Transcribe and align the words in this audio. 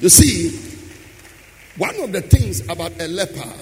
You 0.00 0.08
see, 0.08 0.50
one 1.76 1.98
of 2.00 2.12
the 2.12 2.20
things 2.20 2.60
about 2.68 2.92
a 3.00 3.08
leper 3.08 3.52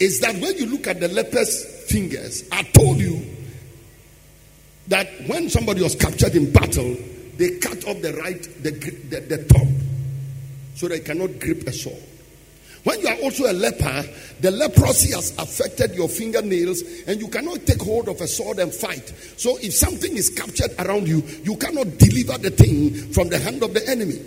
is 0.00 0.20
that 0.20 0.34
when 0.36 0.56
you 0.56 0.66
look 0.66 0.86
at 0.86 1.00
the 1.00 1.08
leper's 1.08 1.84
fingers, 1.90 2.48
I 2.50 2.62
told 2.62 2.98
you 2.98 3.24
that 4.88 5.08
when 5.26 5.48
somebody 5.48 5.82
was 5.82 5.94
captured 5.94 6.34
in 6.34 6.52
battle, 6.52 6.96
they 7.36 7.58
cut 7.58 7.84
off 7.86 8.00
the 8.02 8.14
right, 8.14 8.42
the, 8.62 8.70
the, 8.70 9.20
the 9.20 9.44
top, 9.44 9.66
so 10.74 10.88
they 10.88 11.00
cannot 11.00 11.38
grip 11.38 11.66
a 11.66 11.72
sword. 11.72 12.02
When 12.84 13.00
you 13.00 13.08
are 13.08 13.16
also 13.22 13.50
a 13.50 13.54
leper, 13.54 14.04
the 14.40 14.50
leprosy 14.50 15.14
has 15.14 15.36
affected 15.38 15.94
your 15.94 16.08
fingernails 16.08 16.82
and 17.06 17.20
you 17.20 17.28
cannot 17.28 17.64
take 17.64 17.80
hold 17.80 18.08
of 18.08 18.20
a 18.20 18.26
sword 18.26 18.58
and 18.58 18.74
fight. 18.74 19.06
So 19.36 19.56
if 19.58 19.72
something 19.72 20.16
is 20.16 20.30
captured 20.30 20.74
around 20.80 21.06
you, 21.06 21.22
you 21.44 21.56
cannot 21.56 21.96
deliver 21.98 22.38
the 22.38 22.50
thing 22.50 22.92
from 23.12 23.28
the 23.28 23.38
hand 23.38 23.62
of 23.62 23.72
the 23.72 23.88
enemy. 23.88 24.20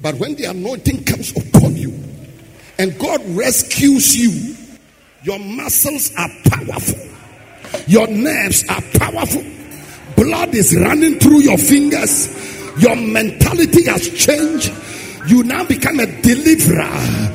But 0.00 0.16
when 0.16 0.34
the 0.34 0.44
anointing 0.44 1.04
comes 1.04 1.30
upon 1.36 1.76
you 1.76 1.92
and 2.78 2.98
God 2.98 3.20
rescues 3.36 4.16
you, 4.16 4.56
your 5.22 5.38
muscles 5.38 6.12
are 6.16 6.28
powerful, 6.50 7.00
your 7.86 8.06
nerves 8.06 8.64
are 8.68 8.82
powerful, 8.98 9.44
blood 10.16 10.54
is 10.54 10.76
running 10.76 11.18
through 11.18 11.40
your 11.40 11.58
fingers, 11.58 12.28
your 12.80 12.96
mentality 12.96 13.84
has 13.84 14.08
changed. 14.10 14.72
You 15.26 15.42
now 15.42 15.64
become 15.64 15.98
a 15.98 16.06
deliverer 16.22 17.26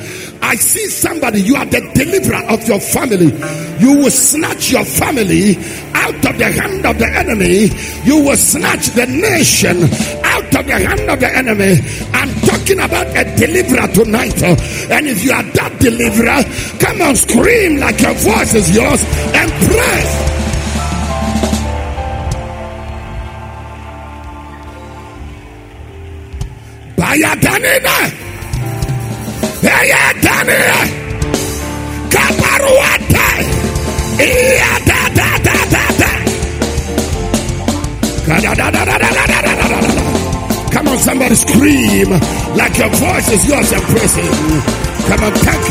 I 0.41 0.55
see 0.55 0.87
somebody, 0.87 1.41
you 1.41 1.55
are 1.55 1.65
the 1.65 1.79
deliverer 1.93 2.43
of 2.49 2.67
your 2.67 2.79
family. 2.79 3.31
You 3.79 3.97
will 3.97 4.09
snatch 4.11 4.71
your 4.71 4.83
family 4.83 5.55
out 5.93 6.15
of 6.25 6.37
the 6.37 6.51
hand 6.51 6.85
of 6.85 6.97
the 6.97 7.07
enemy. 7.07 7.69
You 8.03 8.25
will 8.25 8.35
snatch 8.35 8.87
the 8.89 9.05
nation 9.05 9.83
out 10.25 10.55
of 10.55 10.65
the 10.65 10.79
hand 10.79 11.09
of 11.09 11.19
the 11.19 11.29
enemy. 11.33 11.77
I'm 12.11 12.29
talking 12.75 12.85
about 12.85 13.07
a 13.17 13.35
deliverer 13.35 13.87
tonight. 13.93 14.43
And 14.91 15.07
if 15.07 15.23
you 15.23 15.31
are 15.31 15.43
that 15.43 15.79
deliverer, 15.79 16.43
come 16.79 17.01
on, 17.01 17.15
scream 17.15 17.77
like 17.77 17.99
your 18.01 18.13
voice 18.13 18.53
is 18.53 18.75
yours 18.75 19.03
and 19.33 19.51
pray. 19.67 20.27
Bayadanina. 26.95 27.97
Eye 29.63 30.13
dani. 30.21 30.61
Kaparuate. 32.09 33.27
Iya 34.21 34.71
on, 40.91 40.97
somebody 40.99 41.35
scream 41.35 42.09
like 42.55 42.77
your 42.77 42.89
voice 42.89 43.31
is 43.31 43.47
yours 43.47 43.71
and 43.71 43.83
praising. 43.83 44.25
Come 45.07 45.23
on, 45.23 45.33
thank. 45.33 45.63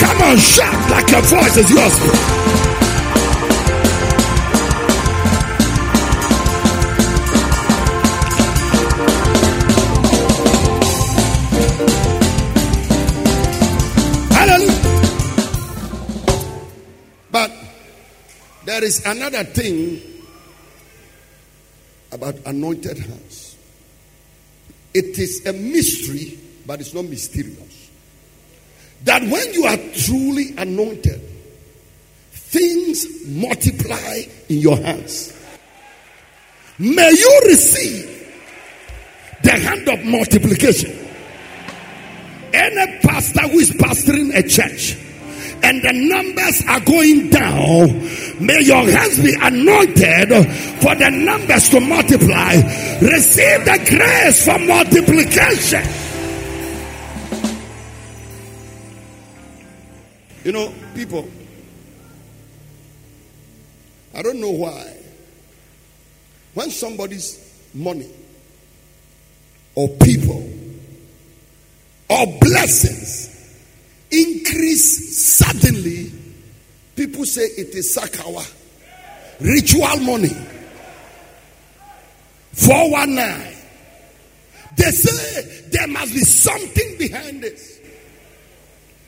Come 0.00 0.22
on, 0.22 0.36
shout 0.36 0.90
like 0.90 1.10
your 1.10 1.22
voice 1.22 1.56
is 1.56 1.70
yours. 1.70 1.98
But 17.30 17.50
there 18.66 18.84
is 18.84 19.06
another 19.06 19.42
thing 19.44 20.11
about 22.12 22.36
anointed 22.46 22.98
hands. 22.98 23.56
It 24.94 25.18
is 25.18 25.44
a 25.46 25.52
mystery, 25.52 26.38
but 26.66 26.80
it's 26.80 26.94
not 26.94 27.06
mysterious. 27.06 27.90
That 29.04 29.22
when 29.22 29.54
you 29.54 29.64
are 29.64 29.78
truly 29.94 30.54
anointed, 30.56 31.20
things 32.30 33.06
multiply 33.26 34.22
in 34.48 34.58
your 34.58 34.76
hands. 34.76 35.32
May 36.78 37.10
you 37.10 37.40
receive 37.46 38.08
the 39.42 39.52
hand 39.52 39.88
of 39.88 40.04
multiplication. 40.04 40.98
Any 42.52 42.98
pastor 42.98 43.48
who 43.48 43.58
is 43.58 43.70
pastoring 43.70 44.36
a 44.36 44.46
church 44.46 44.98
and 45.62 45.82
the 45.82 45.92
numbers 45.92 46.62
are 46.68 46.80
going 46.80 47.30
down, 47.30 47.88
may 48.42 48.60
your 48.62 48.82
hands 48.90 49.22
be 49.22 49.34
anointed 49.40 50.28
for 50.82 50.94
the 50.94 51.10
numbers 51.10 51.68
to 51.70 51.80
multiply. 51.80 52.54
Receive 53.00 53.64
the 53.64 53.78
grace 53.88 54.44
for 54.44 54.58
multiplication. 54.58 55.82
You 60.44 60.52
know, 60.52 60.72
people, 60.94 61.28
I 64.14 64.22
don't 64.22 64.40
know 64.40 64.50
why. 64.50 64.96
When 66.54 66.70
somebody's 66.70 67.38
money 67.72 68.10
or 69.74 69.88
people 69.88 70.50
or 72.10 72.26
blessings 72.40 73.28
increase 74.10 75.38
suddenly, 75.38 76.12
people 76.94 77.24
say 77.24 77.42
it 77.42 77.74
is 77.74 77.96
sakawa, 77.96 78.44
ritual 79.40 79.98
money, 80.00 80.34
419. 82.52 83.58
They 84.76 84.90
say 84.90 85.68
there 85.70 85.86
must 85.88 86.12
be 86.12 86.20
something 86.20 86.98
behind 86.98 87.42
this. 87.42 87.80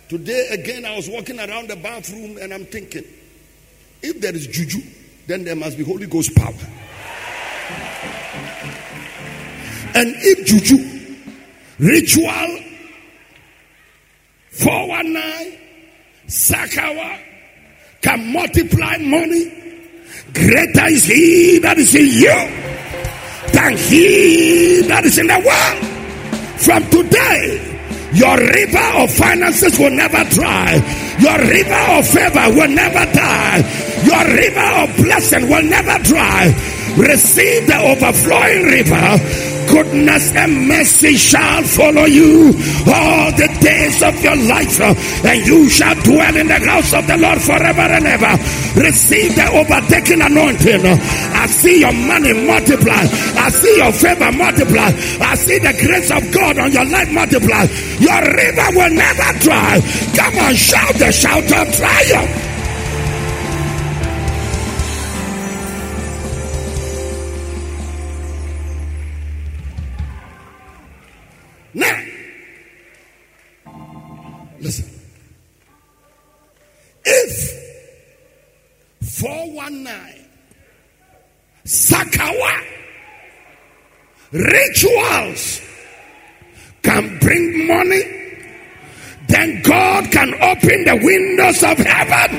Today, 0.08 0.48
again, 0.50 0.84
I 0.84 0.96
was 0.96 1.08
walking 1.08 1.38
around 1.40 1.68
the 1.68 1.76
bathroom 1.76 2.36
and 2.40 2.52
I'm 2.52 2.66
thinking, 2.66 3.04
if 4.02 4.20
there 4.20 4.34
is 4.34 4.46
juju, 4.46 4.80
then 5.26 5.44
there 5.44 5.56
must 5.56 5.78
be 5.78 5.84
Holy 5.84 6.06
Ghost 6.06 6.34
power. 6.36 6.52
And 9.96 10.14
if 10.18 10.46
juju, 10.46 10.76
ritual 11.78 12.62
419, 14.50 15.58
Sakawa 16.26 17.33
can 18.04 18.32
multiply 18.34 18.98
money. 18.98 19.48
Greater 20.34 20.86
is 20.92 21.04
he 21.04 21.58
that 21.60 21.78
is 21.78 21.94
in 21.94 22.04
you 22.04 22.36
than 23.56 23.72
he 23.78 24.82
that 24.88 25.04
is 25.04 25.16
in 25.16 25.26
the 25.26 25.40
world. 25.40 25.80
From 26.60 26.84
today, 26.92 27.64
your 28.12 28.36
river 28.36 28.86
of 29.00 29.10
finances 29.10 29.78
will 29.78 29.90
never 29.90 30.22
dry. 30.36 30.76
Your 31.18 31.38
river 31.48 31.82
of 31.96 32.04
favor 32.06 32.46
will 32.52 32.68
never 32.68 33.04
die. 33.16 33.64
Your 34.04 34.24
river 34.36 34.68
of 34.84 34.88
blessing 35.00 35.48
will 35.48 35.64
never 35.64 35.96
dry. 36.04 36.52
Receive 37.00 37.66
the 37.66 37.78
overflowing 37.88 38.64
river 38.68 39.16
goodness 39.74 40.32
and 40.36 40.68
mercy 40.68 41.16
shall 41.16 41.62
follow 41.64 42.04
you 42.06 42.54
all 42.86 43.26
the 43.34 43.50
days 43.60 43.98
of 44.06 44.14
your 44.22 44.36
life, 44.46 44.78
and 44.80 45.46
you 45.46 45.68
shall 45.68 45.94
dwell 46.06 46.36
in 46.36 46.46
the 46.46 46.60
house 46.62 46.94
of 46.94 47.04
the 47.08 47.16
Lord 47.16 47.42
forever 47.42 47.82
and 47.82 48.06
ever. 48.06 48.32
Receive 48.78 49.34
the 49.34 49.50
overtaking 49.50 50.22
anointing. 50.22 50.86
I 50.86 51.46
see 51.48 51.80
your 51.80 51.92
money 51.92 52.32
multiply. 52.46 53.02
I 53.34 53.50
see 53.50 53.76
your 53.76 53.92
favor 53.92 54.30
multiply. 54.30 54.94
I 55.18 55.34
see 55.34 55.58
the 55.58 55.74
grace 55.74 56.10
of 56.14 56.22
God 56.30 56.56
on 56.58 56.70
your 56.70 56.84
life 56.86 57.10
multiply. 57.10 57.66
Your 57.98 58.22
river 58.30 58.68
will 58.78 58.94
never 58.94 59.28
dry. 59.42 59.82
Come 60.14 60.38
on, 60.38 60.54
shout 60.54 60.94
the 61.02 61.10
shout 61.10 61.50
of 61.50 61.66
triumph. 61.74 62.53
419 79.54 80.26
Sakawa. 81.64 82.54
Rituals 84.32 85.60
can 86.82 87.18
bring 87.20 87.68
money, 87.68 88.02
then 89.28 89.62
God 89.62 90.10
can 90.10 90.34
open 90.34 90.84
the 90.84 91.00
windows 91.00 91.62
of 91.62 91.78
heaven 91.78 92.36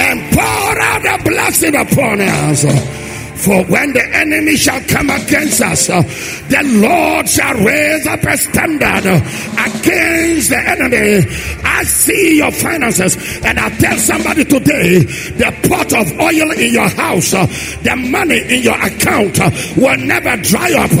and 0.00 0.34
pour 0.34 0.80
out 0.80 1.20
a 1.20 1.22
blessing 1.22 1.76
upon 1.76 2.20
us. 2.20 3.01
For 3.42 3.64
when 3.64 3.92
the 3.92 4.06
enemy 4.14 4.54
shall 4.54 4.80
come 4.82 5.10
against 5.10 5.60
us, 5.62 5.90
uh, 5.90 6.00
the 6.46 6.62
Lord 6.78 7.28
shall 7.28 7.54
raise 7.54 8.06
up 8.06 8.22
a 8.22 8.36
standard 8.36 9.02
uh, 9.02 9.18
against 9.66 10.50
the 10.50 10.62
enemy. 10.62 11.26
I 11.64 11.82
see 11.82 12.36
your 12.36 12.52
finances, 12.52 13.16
and 13.42 13.58
I 13.58 13.68
tell 13.82 13.98
somebody 13.98 14.44
today 14.44 15.02
the 15.42 15.50
pot 15.66 15.90
of 15.90 16.06
oil 16.20 16.52
in 16.54 16.72
your 16.72 16.88
house, 16.88 17.34
uh, 17.34 17.46
the 17.82 17.96
money 17.96 18.38
in 18.46 18.62
your 18.62 18.78
account 18.78 19.34
will 19.76 19.98
never 19.98 20.36
dry 20.46 20.70
up. 20.78 20.94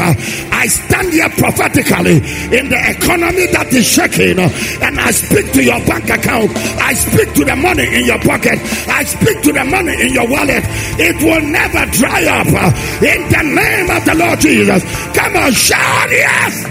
I 0.50 0.66
stand 0.66 1.12
here 1.12 1.30
prophetically 1.38 2.16
in 2.58 2.74
the 2.74 2.80
economy 2.90 3.46
that 3.54 3.70
is 3.70 3.86
shaking, 3.86 4.40
and 4.40 4.98
I 4.98 5.12
speak 5.12 5.52
to 5.52 5.62
your 5.62 5.78
bank 5.86 6.10
account. 6.10 6.50
I 6.82 6.94
speak 6.94 7.34
to 7.34 7.44
the 7.44 7.54
money 7.54 7.86
in 7.86 8.04
your 8.06 8.18
pocket. 8.18 8.58
I 8.90 9.04
speak 9.04 9.42
to 9.46 9.52
the 9.52 9.64
money 9.64 9.94
in 9.94 10.12
your 10.12 10.26
wallet. 10.26 10.64
It 10.98 11.22
will 11.22 11.46
never 11.46 11.86
dry 11.94 12.26
up 12.26 12.31
Uh, 12.34 12.72
in 13.04 13.28
the 13.28 13.42
name 13.42 13.90
of 13.90 14.04
the 14.06 14.14
Lord 14.14 14.40
Jesus. 14.40 14.82
Come 15.14 15.36
on, 15.36 15.52
shout 15.52 16.10
yes. 16.10 16.64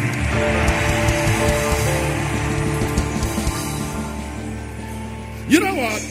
You 5.47 5.59
know 5.59 5.75
what? 5.75 6.07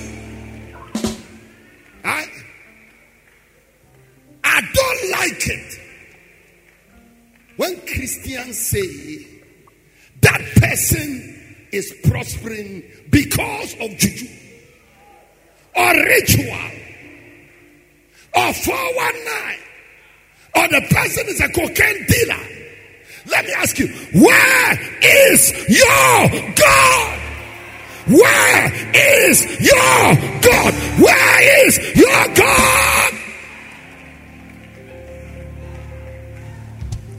I 2.04 2.26
I 4.44 4.60
don't 4.60 5.10
like 5.10 5.48
it 5.48 5.80
when 7.56 7.80
Christians 7.80 8.56
say 8.58 9.26
that 10.20 10.40
person 10.56 11.68
is 11.72 11.92
prospering 12.04 12.84
because 13.10 13.74
of 13.80 13.90
juju 13.98 14.28
or 15.74 15.94
ritual 15.94 16.89
or 18.34 18.52
419 18.52 19.70
or 20.56 20.68
the 20.68 20.80
person 20.94 21.26
is 21.28 21.40
a 21.40 21.48
cocaine 21.48 22.06
dealer. 22.06 22.60
Let 23.26 23.44
me 23.44 23.52
ask 23.52 23.78
you, 23.78 23.88
where 24.12 24.78
is 25.02 25.52
your 25.68 26.54
God? 26.54 27.20
Where 28.08 28.72
is 29.28 29.44
your 29.60 30.14
God? 30.40 30.74
Where 31.00 31.66
is 31.66 31.96
your 31.96 32.34
God? 32.34 33.12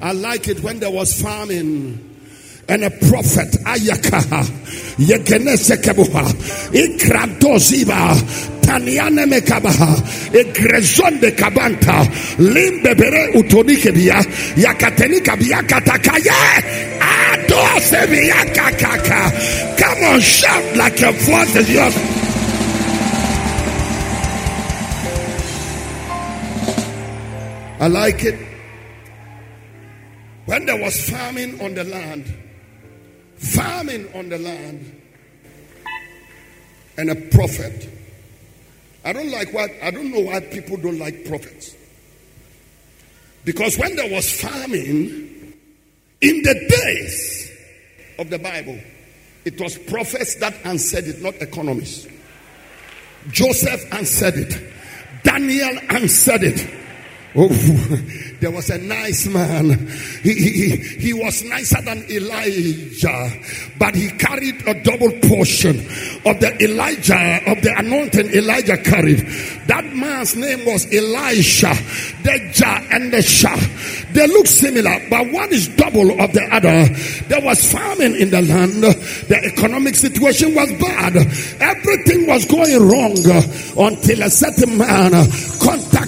I 0.01 0.11
like 0.13 0.47
it 0.47 0.61
when 0.61 0.79
there 0.79 0.91
was 0.91 1.21
famine 1.21 2.11
and 2.67 2.83
a 2.83 2.89
prophet 2.89 3.51
ayaka 3.65 4.21
yegene 4.97 5.55
sekebuha 8.71 9.21
ikrantoziba 9.21 9.21
taniane 9.21 9.25
mekabaha 9.25 9.95
egrezonde 10.33 11.31
kabanta. 11.31 12.07
Limbebere 12.39 13.31
utonike 13.35 13.91
bia. 13.91 14.23
Yakatenika 14.57 15.35
bia 15.37 15.63
katakaye 15.63 16.31
adose 17.33 18.07
bia 18.07 18.45
kakaka. 18.53 19.31
Come 19.77 20.03
on 20.13 20.19
shout 20.21 20.77
like 20.77 20.99
your 20.99 21.13
voice 21.13 21.55
is 21.55 21.69
yours. 21.69 21.95
I 27.79 27.87
like 27.87 28.23
it. 28.23 28.35
When 30.45 30.65
there 30.65 30.79
was 30.79 31.09
famine 31.09 31.59
on 31.61 31.73
the 31.73 31.83
land 31.83 32.25
famine 33.41 34.07
on 34.13 34.29
the 34.29 34.37
land, 34.37 35.01
and 36.97 37.09
a 37.09 37.15
prophet. 37.15 38.00
I 39.03 39.13
don't 39.13 39.31
like 39.31 39.53
what 39.53 39.71
I 39.81 39.91
don't 39.91 40.11
know 40.11 40.21
why 40.21 40.39
people 40.39 40.77
don't 40.77 40.99
like 40.99 41.25
prophets. 41.25 41.75
Because 43.43 43.77
when 43.77 43.95
there 43.95 44.11
was 44.11 44.31
famine 44.31 45.55
in 46.21 46.41
the 46.43 46.53
days 46.69 47.51
of 48.19 48.29
the 48.29 48.37
Bible, 48.37 48.79
it 49.45 49.59
was 49.59 49.77
prophets 49.77 50.35
that 50.35 50.53
answered 50.63 51.05
it, 51.07 51.21
not 51.21 51.35
economists. 51.35 52.07
Joseph 53.29 53.81
answered 53.93 54.35
it. 54.35 54.73
Daniel 55.23 55.79
answered 55.89 56.43
it. 56.43 56.80
Oh, 57.33 57.47
there 58.41 58.51
was 58.51 58.69
a 58.69 58.77
nice 58.77 59.25
man. 59.27 59.87
He, 60.21 60.33
he, 60.33 60.75
he 60.75 61.13
was 61.13 61.43
nicer 61.45 61.81
than 61.81 62.03
Elijah, 62.09 63.31
but 63.79 63.95
he 63.95 64.09
carried 64.09 64.67
a 64.67 64.83
double 64.83 65.11
portion 65.29 65.79
of 66.25 66.39
the 66.41 66.57
Elijah, 66.61 67.39
of 67.49 67.61
the 67.61 67.73
anointing 67.77 68.33
Elijah 68.33 68.77
carried. 68.77 69.19
That 69.67 69.85
man's 69.95 70.35
name 70.35 70.65
was 70.65 70.85
Elisha. 70.93 71.73
The 72.23 72.51
and 72.91 73.13
the 73.13 73.21
Shah. 73.21 73.55
They 74.13 74.27
look 74.27 74.47
similar, 74.47 74.99
but 75.09 75.31
one 75.31 75.51
is 75.53 75.69
double 75.69 76.11
of 76.19 76.33
the 76.33 76.43
other. 76.51 76.85
There 77.27 77.41
was 77.41 77.71
famine 77.71 78.15
in 78.15 78.29
the 78.29 78.41
land. 78.41 78.83
The 78.83 79.39
economic 79.53 79.95
situation 79.95 80.53
was 80.53 80.71
bad. 80.73 81.15
Everything 81.15 82.27
was 82.27 82.45
going 82.45 82.87
wrong 82.87 83.15
until 83.87 84.21
a 84.21 84.29
certain 84.29 84.77
man 84.77 85.13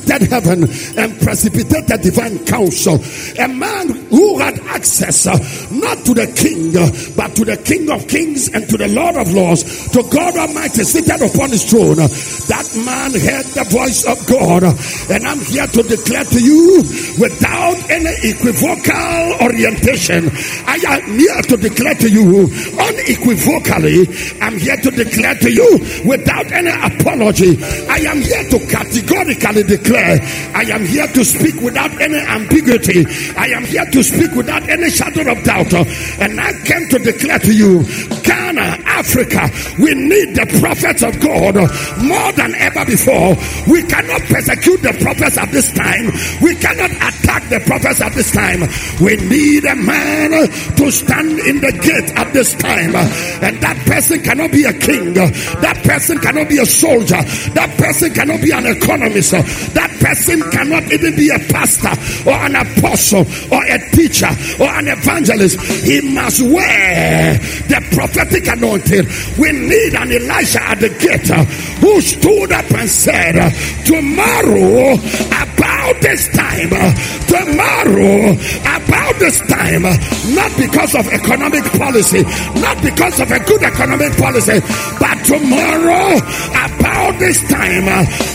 contacted 0.03 0.29
heaven 0.29 0.63
and 0.97 1.21
precipitated 1.21 2.01
divine 2.01 2.45
counsel. 2.45 2.95
A 3.39 3.47
man 3.47 3.89
who 4.09 4.39
had 4.39 4.59
access 4.59 5.27
uh, 5.27 5.37
not 5.71 6.05
to 6.05 6.13
the 6.13 6.27
king, 6.35 6.75
uh, 6.75 6.89
but 7.15 7.35
to 7.35 7.45
the 7.45 7.57
King 7.63 7.89
of 7.91 8.07
kings 8.07 8.49
and 8.53 8.67
to 8.69 8.77
the 8.77 8.87
Lord 8.87 9.15
of 9.15 9.33
lords, 9.33 9.63
to 9.89 10.03
God 10.03 10.35
Almighty 10.35 10.83
seated 10.83 11.21
upon 11.21 11.51
his 11.51 11.63
throne. 11.69 11.95
That 11.95 12.67
man 12.85 13.11
heard 13.13 13.45
the 13.55 13.65
voice 13.69 14.05
of 14.05 14.17
God. 14.27 14.63
And 15.09 15.27
I'm 15.27 15.39
here 15.39 15.67
to 15.67 15.83
declare 15.83 16.25
to 16.25 16.39
you 16.39 16.83
without 17.19 17.77
any 17.89 18.13
equivocal 18.23 19.47
orientation. 19.47 20.29
I 20.67 20.77
am 20.83 21.17
here 21.17 21.41
to 21.41 21.57
declare 21.57 21.95
to 21.95 22.09
you 22.09 22.49
unequivocally. 22.75 24.07
I'm 24.41 24.57
here 24.57 24.77
to 24.77 24.91
declare 24.91 25.35
to 25.35 25.51
you 25.51 25.69
without 26.05 26.51
any 26.51 26.71
apology. 26.71 27.57
I 27.87 28.03
am 28.09 28.21
here 28.21 28.43
to 28.49 28.59
categorically 28.67 29.63
declare. 29.63 29.92
I 29.97 30.63
am 30.71 30.85
here 30.85 31.07
to 31.07 31.23
speak 31.23 31.61
without 31.61 31.91
any 32.01 32.17
ambiguity. 32.17 33.05
I 33.37 33.47
am 33.47 33.65
here 33.65 33.85
to 33.85 34.03
speak 34.03 34.31
without 34.31 34.67
any 34.69 34.89
shadow 34.89 35.31
of 35.31 35.43
doubt. 35.43 35.73
And 35.73 36.39
I 36.39 36.53
came 36.63 36.87
to 36.89 36.99
declare 36.99 37.39
to 37.39 37.53
you 37.53 37.83
Ghana, 38.23 38.79
Africa, 38.85 39.49
we 39.79 39.93
need 39.93 40.35
the 40.35 40.45
prophets 40.59 41.03
of 41.03 41.19
God 41.19 41.55
more 42.01 42.31
than 42.33 42.55
ever 42.55 42.85
before. 42.85 43.35
We 43.67 43.83
cannot 43.83 44.21
persecute 44.23 44.81
the 44.81 44.93
prophets 45.01 45.37
at 45.37 45.51
this 45.51 45.71
time. 45.73 46.11
We 46.41 46.55
cannot 46.55 46.91
attack 46.91 47.49
the 47.49 47.59
prophets 47.65 48.01
at 48.01 48.13
this 48.13 48.31
time. 48.31 48.61
We 49.01 49.17
need 49.17 49.65
a 49.65 49.75
man 49.75 50.31
to 50.77 50.91
stand 50.91 51.39
in 51.39 51.61
the 51.61 51.71
gate 51.83 52.11
at 52.17 52.33
this 52.33 52.53
time. 52.55 52.95
And 53.43 53.61
that 53.61 53.77
person 53.85 54.21
cannot 54.21 54.51
be 54.51 54.63
a 54.65 54.73
king. 54.73 55.13
That 55.13 55.81
person 55.83 56.17
cannot 56.19 56.49
be 56.49 56.57
a 56.57 56.65
soldier. 56.65 57.21
That 57.53 57.75
person 57.77 58.13
cannot 58.13 58.41
be 58.41 58.51
an 58.51 58.65
economist. 58.65 59.31
That 59.31 59.82
person 59.99 60.41
cannot 60.51 60.91
even 60.91 61.15
be 61.15 61.29
a 61.29 61.39
pastor 61.51 61.93
or 62.29 62.35
an 62.35 62.55
apostle 62.55 63.25
or 63.51 63.63
a 63.65 63.79
teacher 63.91 64.29
or 64.59 64.69
an 64.69 64.87
evangelist. 64.87 65.59
He 65.83 66.01
must 66.13 66.41
wear 66.41 67.37
the 67.67 67.79
prophetic 67.95 68.47
anointing. 68.47 69.05
We 69.39 69.51
need 69.51 69.93
an 69.95 70.11
Elijah 70.11 70.63
at 70.63 70.79
the 70.79 70.89
gate 70.89 71.29
uh, 71.31 71.43
who 71.81 72.01
stood 72.01 72.51
up 72.51 72.69
and 72.71 72.89
said, 72.89 73.35
uh, 73.35 73.49
Tomorrow, 73.85 74.93
about 75.29 76.01
this 76.01 76.29
time, 76.29 76.69
uh, 76.71 76.93
tomorrow, 77.27 78.31
about 78.63 79.15
this 79.19 79.39
time, 79.47 79.83
not 79.83 80.51
because 80.57 80.95
of 80.95 81.07
economic 81.07 81.63
policy, 81.77 82.23
not 82.59 82.81
because 82.81 83.19
of 83.19 83.31
a 83.31 83.39
good 83.39 83.63
economic 83.63 84.15
policy, 84.17 84.59
but 84.99 85.17
tomorrow, 85.25 86.17
about 86.51 87.19
this 87.19 87.41
time, 87.49 87.85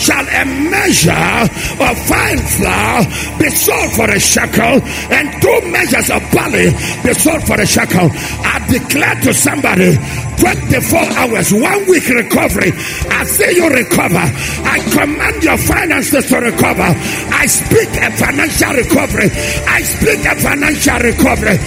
shall 0.01 0.27
a 0.29 0.45
measure 0.71 1.38
of 1.43 1.97
fine 2.07 2.39
flour 2.39 3.05
be 3.39 3.49
sold 3.51 3.93
for 3.93 4.11
a 4.11 4.21
shekel, 4.21 4.83
and 5.11 5.27
two 5.43 5.61
measures 5.71 6.11
of 6.11 6.23
barley 6.33 6.71
be 7.05 7.13
sold 7.15 7.43
for 7.45 7.61
a 7.61 7.67
shekel. 7.67 8.11
I 8.45 8.65
declare 8.71 9.15
to 9.23 9.35
somebody 9.35 9.97
24 10.39 10.99
hours, 11.19 11.53
one 11.53 11.83
week 11.91 12.07
recovery. 12.09 12.71
I 13.11 13.25
say 13.25 13.55
you 13.55 13.69
recover. 13.69 14.23
I 14.23 14.79
command 14.95 15.43
your 15.43 15.59
finances 15.59 16.27
to 16.31 16.39
recover. 16.39 16.89
I 17.35 17.47
speak 17.47 17.89
a 17.99 18.11
financial 18.17 18.73
recovery. 18.73 19.31
I 19.67 19.83
speak 19.83 20.21
a 20.25 20.35
financial 20.39 20.99
recovery. 21.03 21.59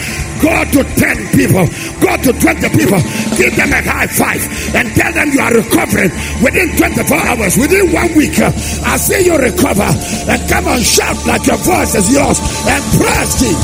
Go 0.42 0.50
to 0.74 0.82
10 0.84 1.28
people, 1.38 1.66
go 2.02 2.18
to 2.18 2.34
20 2.34 2.70
people, 2.74 2.98
give 3.38 3.54
them 3.56 3.70
a 3.70 3.82
high 3.86 4.08
five 4.08 4.42
and 4.74 4.90
tell 4.96 5.14
them 5.14 5.30
you 5.30 5.40
are 5.40 5.54
recovering 5.54 6.10
within 6.42 6.76
24 6.78 7.18
hours, 7.18 7.58
within 7.58 7.92
one 7.94 8.12
week. 8.16 8.40
I 8.40 8.98
say 8.98 9.22
you 9.24 9.38
recover 9.38 9.86
and 9.86 10.50
come 10.50 10.66
on, 10.68 10.80
shout 10.82 11.16
like 11.28 11.46
your 11.46 11.58
voice 11.58 11.94
is 11.94 12.12
yours 12.12 12.40
and 12.66 12.84
praise 12.98 13.42
Him. 13.42 13.58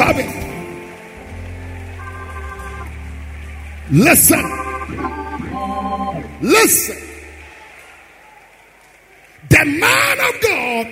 It. 0.00 0.48
Listen. 3.90 4.44
Listen. 6.40 6.96
The 9.48 9.64
man 9.64 10.20
of 10.20 10.40
God 10.40 10.86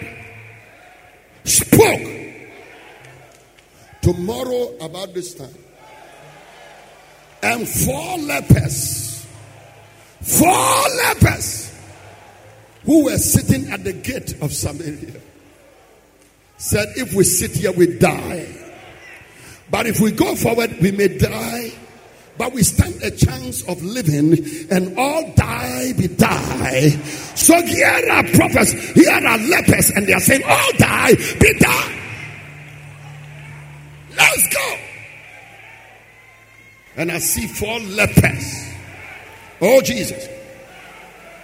spoke 1.45 2.17
tomorrow 4.03 4.77
about 4.81 5.15
this 5.15 5.35
time. 5.35 5.55
And 7.43 7.69
four 7.69 8.19
lepers, 8.19 9.25
four 10.21 10.83
lepers 11.05 11.79
who 12.85 13.05
were 13.05 13.19
sitting 13.19 13.71
at 13.71 13.85
the 13.85 13.93
gate 13.93 14.35
of 14.43 14.53
Samaria 14.53 15.21
said, 16.57 16.89
If 16.97 17.15
we 17.15 17.23
sit 17.25 17.53
here, 17.53 17.73
we 17.73 17.99
die. 17.99 18.56
But 19.71 19.87
if 19.87 20.01
we 20.01 20.13
go 20.13 20.37
forward, 20.37 20.77
we 20.81 20.93
may 20.93 21.09
die 21.19 21.73
but 22.39 22.53
we 22.53 22.63
stand 22.63 23.03
a 23.03 23.11
chance 23.11 23.67
of 23.67 23.83
living 23.83 24.35
and 24.71 24.99
all 24.99 25.33
die 25.35 25.93
be 25.95 26.09
die. 26.09 26.91
So 27.35 27.61
here 27.63 28.11
are 28.11 28.25
prophets, 28.25 28.73
here 28.93 29.11
are 29.11 29.39
lepers, 29.39 29.91
and 29.91 30.07
they 30.07 30.13
are 30.13 30.21
saying, 30.21 30.43
all 30.47 30.73
die 30.77 31.15
be 31.15 31.59
die. 31.59 32.03
Let's 34.17 34.55
go. 34.55 34.77
And 36.97 37.13
I 37.13 37.19
see 37.19 37.47
four 37.47 37.79
lepers. 37.81 38.73
Oh 39.61 39.81
Jesus. 39.81 40.29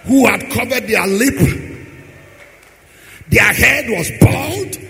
Who 0.03 0.27
had 0.27 0.51
covered 0.51 0.87
their 0.87 1.07
lip. 1.07 1.79
Their 3.29 3.53
head 3.53 3.89
was 3.89 4.11
bald. 4.19 4.82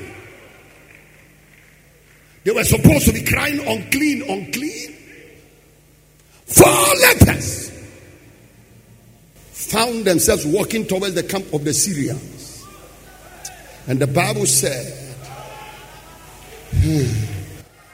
They 2.44 2.52
were 2.52 2.64
supposed 2.64 3.06
to 3.06 3.14
be 3.14 3.24
crying 3.24 3.60
unclean, 3.66 4.24
unclean. 4.30 4.96
Four 6.46 6.96
lepers 7.02 7.72
found 9.52 10.06
themselves 10.06 10.46
walking 10.46 10.86
towards 10.86 11.16
the 11.16 11.24
camp 11.24 11.52
of 11.54 11.64
the 11.64 11.74
Syrians. 11.74 12.66
And 13.88 14.00
the 14.00 14.08
Bible 14.08 14.46
said, 14.46 14.94
hmm, 16.76 17.08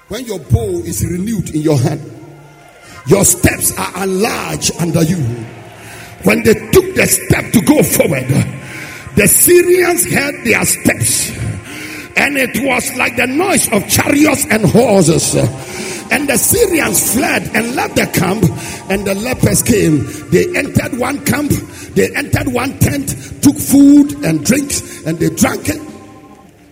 when 0.08 0.26
your 0.26 0.40
bow 0.40 0.80
is 0.80 1.06
renewed 1.06 1.52
in 1.52 1.62
your 1.62 1.78
hand, 1.78 2.02
your 3.08 3.24
steps 3.24 3.78
are 3.78 4.04
enlarged 4.04 4.72
under 4.80 5.04
you. 5.04 5.18
When 6.24 6.44
they 6.44 6.54
took 6.54 6.96
the 6.96 7.08
step 7.08 7.54
to 7.54 7.62
go 7.62 7.82
forward, 7.82 8.28
the 9.16 9.28
Syrians 9.28 10.06
heard 10.12 10.46
their 10.46 10.66
steps, 10.66 11.32
and 12.20 12.38
it 12.38 12.60
was 12.64 12.96
like 12.98 13.16
the 13.16 13.28
noise 13.28 13.72
of 13.72 13.88
chariots 13.90 14.46
and 14.50 14.66
horses 14.66 15.34
and 16.12 16.28
the 16.28 16.38
Syrians 16.38 17.14
fled 17.14 17.44
and 17.54 17.76
left 17.76 17.96
the 17.96 18.06
camp, 18.08 18.44
and 18.90 19.06
the 19.06 19.16
lepers 19.16 19.62
came. 19.62 20.06
They 20.32 20.46
entered 20.58 20.98
one 21.00 21.24
camp, 21.26 21.52
they 21.94 22.14
entered 22.16 22.48
one 22.48 22.78
tent, 22.80 23.10
took 23.42 23.56
food 23.56 24.24
and 24.26 24.44
drinks, 24.46 25.06
and 25.06 25.20
they 25.20 25.30
drank 25.30 25.70
it. 25.70 25.82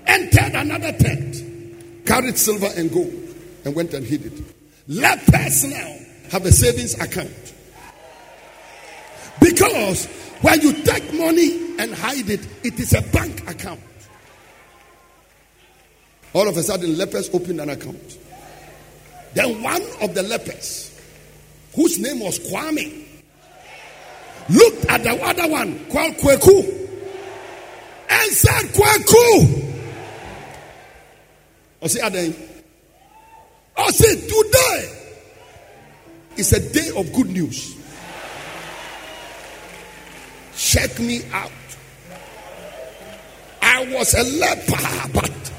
Entered 0.08 0.56
another 0.56 0.92
tent, 0.94 2.06
carried 2.06 2.38
silver 2.38 2.70
and 2.75 2.92
gold, 2.92 3.13
and 3.66 3.75
went 3.75 3.94
and 3.94 4.06
hid 4.06 4.25
it. 4.25 4.34
Lepers 4.88 5.66
now 5.66 5.98
have 6.32 6.46
a 6.46 6.51
savings 6.51 7.00
account. 7.00 7.54
Because 9.39 10.08
when 10.42 10.62
you 10.62 10.74
take 10.84 11.13
money 11.13 11.75
and 11.77 11.94
hide 11.94 12.30
it, 12.30 12.48
it 12.63 12.80
is 12.80 12.94
a 12.94 13.01
bank 13.12 13.48
account. 13.50 13.82
All 16.34 16.48
of 16.48 16.57
a 16.57 16.63
sudden, 16.63 16.98
lepers 16.98 17.29
opened 17.34 17.62
an 17.62 17.69
account. 17.69 18.17
Then 19.34 19.62
one 19.62 19.81
of 20.01 20.13
the 20.13 20.24
lepers, 20.24 21.00
whose 21.75 22.00
name 22.00 22.19
was 22.19 22.39
Kwame, 22.39 23.05
looked 24.50 24.86
at 24.86 25.03
the 25.03 25.12
other 25.24 25.48
one 25.48 25.89
called 25.89 26.15
Kweku 26.15 26.77
and 28.10 28.31
said, 28.31 28.63
Kweku. 28.74 29.63
I 31.81 32.07
Aden. 32.07 32.36
I 33.77 33.91
today 33.91 34.98
is 36.38 36.53
a 36.53 36.74
day 36.74 36.89
of 36.98 37.13
good 37.13 37.29
news. 37.29 37.75
Check 40.55 41.00
me 41.00 41.22
out. 41.31 41.51
I 43.62 43.86
was 43.93 44.13
a 44.15 44.24
leper, 44.24 45.12
but 45.13 45.51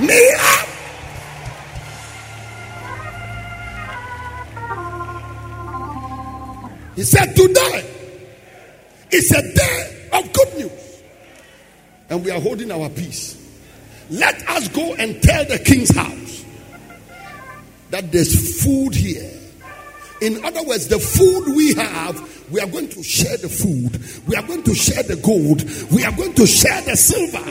me 0.00 0.30
up. 0.40 0.68
He 6.96 7.02
said, 7.02 7.36
Today 7.36 7.90
is 9.10 9.30
a 9.30 9.54
day 9.54 10.08
of 10.12 10.32
good 10.32 10.56
news. 10.56 11.02
And 12.08 12.24
we 12.24 12.30
are 12.30 12.40
holding 12.40 12.70
our 12.70 12.88
peace. 12.88 13.34
Let 14.08 14.48
us 14.48 14.68
go 14.68 14.94
and 14.94 15.22
tell 15.22 15.44
the 15.44 15.58
king's 15.58 15.94
house 15.94 16.44
that 17.90 18.10
there's 18.12 18.62
food 18.62 18.94
here. 18.94 19.30
In 20.22 20.42
other 20.44 20.62
words, 20.62 20.88
the 20.88 20.98
food 20.98 21.54
we 21.54 21.74
have, 21.74 22.35
we 22.50 22.60
are 22.60 22.66
going 22.68 22.88
to 22.90 23.02
share 23.02 23.36
the 23.38 23.48
food. 23.48 24.00
We 24.28 24.36
are 24.36 24.42
going 24.42 24.62
to 24.64 24.74
share 24.74 25.02
the 25.02 25.16
gold. 25.16 25.64
We 25.90 26.04
are 26.04 26.12
going 26.12 26.34
to 26.34 26.46
share 26.46 26.80
the 26.82 26.96
silver. 26.96 27.42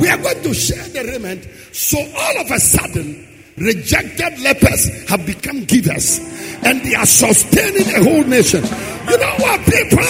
We 0.00 0.08
are 0.08 0.18
going 0.18 0.42
to 0.42 0.54
share 0.54 0.88
the 0.88 1.04
raiment. 1.10 1.46
So 1.72 1.98
all 1.98 2.38
of 2.40 2.50
a 2.50 2.58
sudden, 2.58 3.28
rejected 3.56 4.38
lepers 4.40 5.08
have 5.08 5.26
become 5.26 5.64
givers 5.64 6.18
and 6.64 6.80
they 6.82 6.94
are 6.94 7.06
sustaining 7.06 7.88
a 7.94 8.02
whole 8.02 8.24
nation. 8.24 8.64
You 8.64 9.18
know 9.18 9.34
what, 9.38 9.60
people? 9.66 10.04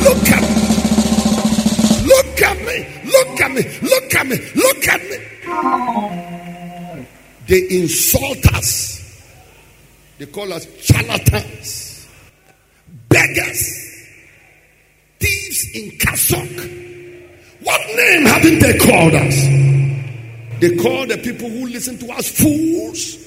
Look 0.00 0.28
at 0.30 0.42
me. 0.42 0.64
Look 2.06 2.40
at 2.42 2.56
me. 2.66 2.86
Look 3.04 3.40
at 3.40 3.50
me. 3.52 3.62
Look 3.82 4.14
at 4.14 4.26
me. 4.26 4.38
Look 4.54 4.88
at 4.88 5.02
me. 5.02 5.18
They 7.46 7.60
insult 7.80 8.46
us. 8.54 9.00
They 10.18 10.26
call 10.26 10.52
us 10.52 10.66
charlatans, 10.82 11.89
beggars, 13.10 14.08
thieves 15.18 15.70
in 15.74 15.90
cassock. 15.98 16.48
What 17.62 17.80
name 17.94 18.24
haven't 18.24 18.58
they 18.60 18.78
called 18.78 19.14
us? 19.14 19.36
They 20.60 20.76
call 20.76 21.06
the 21.06 21.18
people 21.22 21.50
who 21.50 21.66
listen 21.66 21.98
to 21.98 22.12
us 22.12 22.30
fools. 22.30 23.18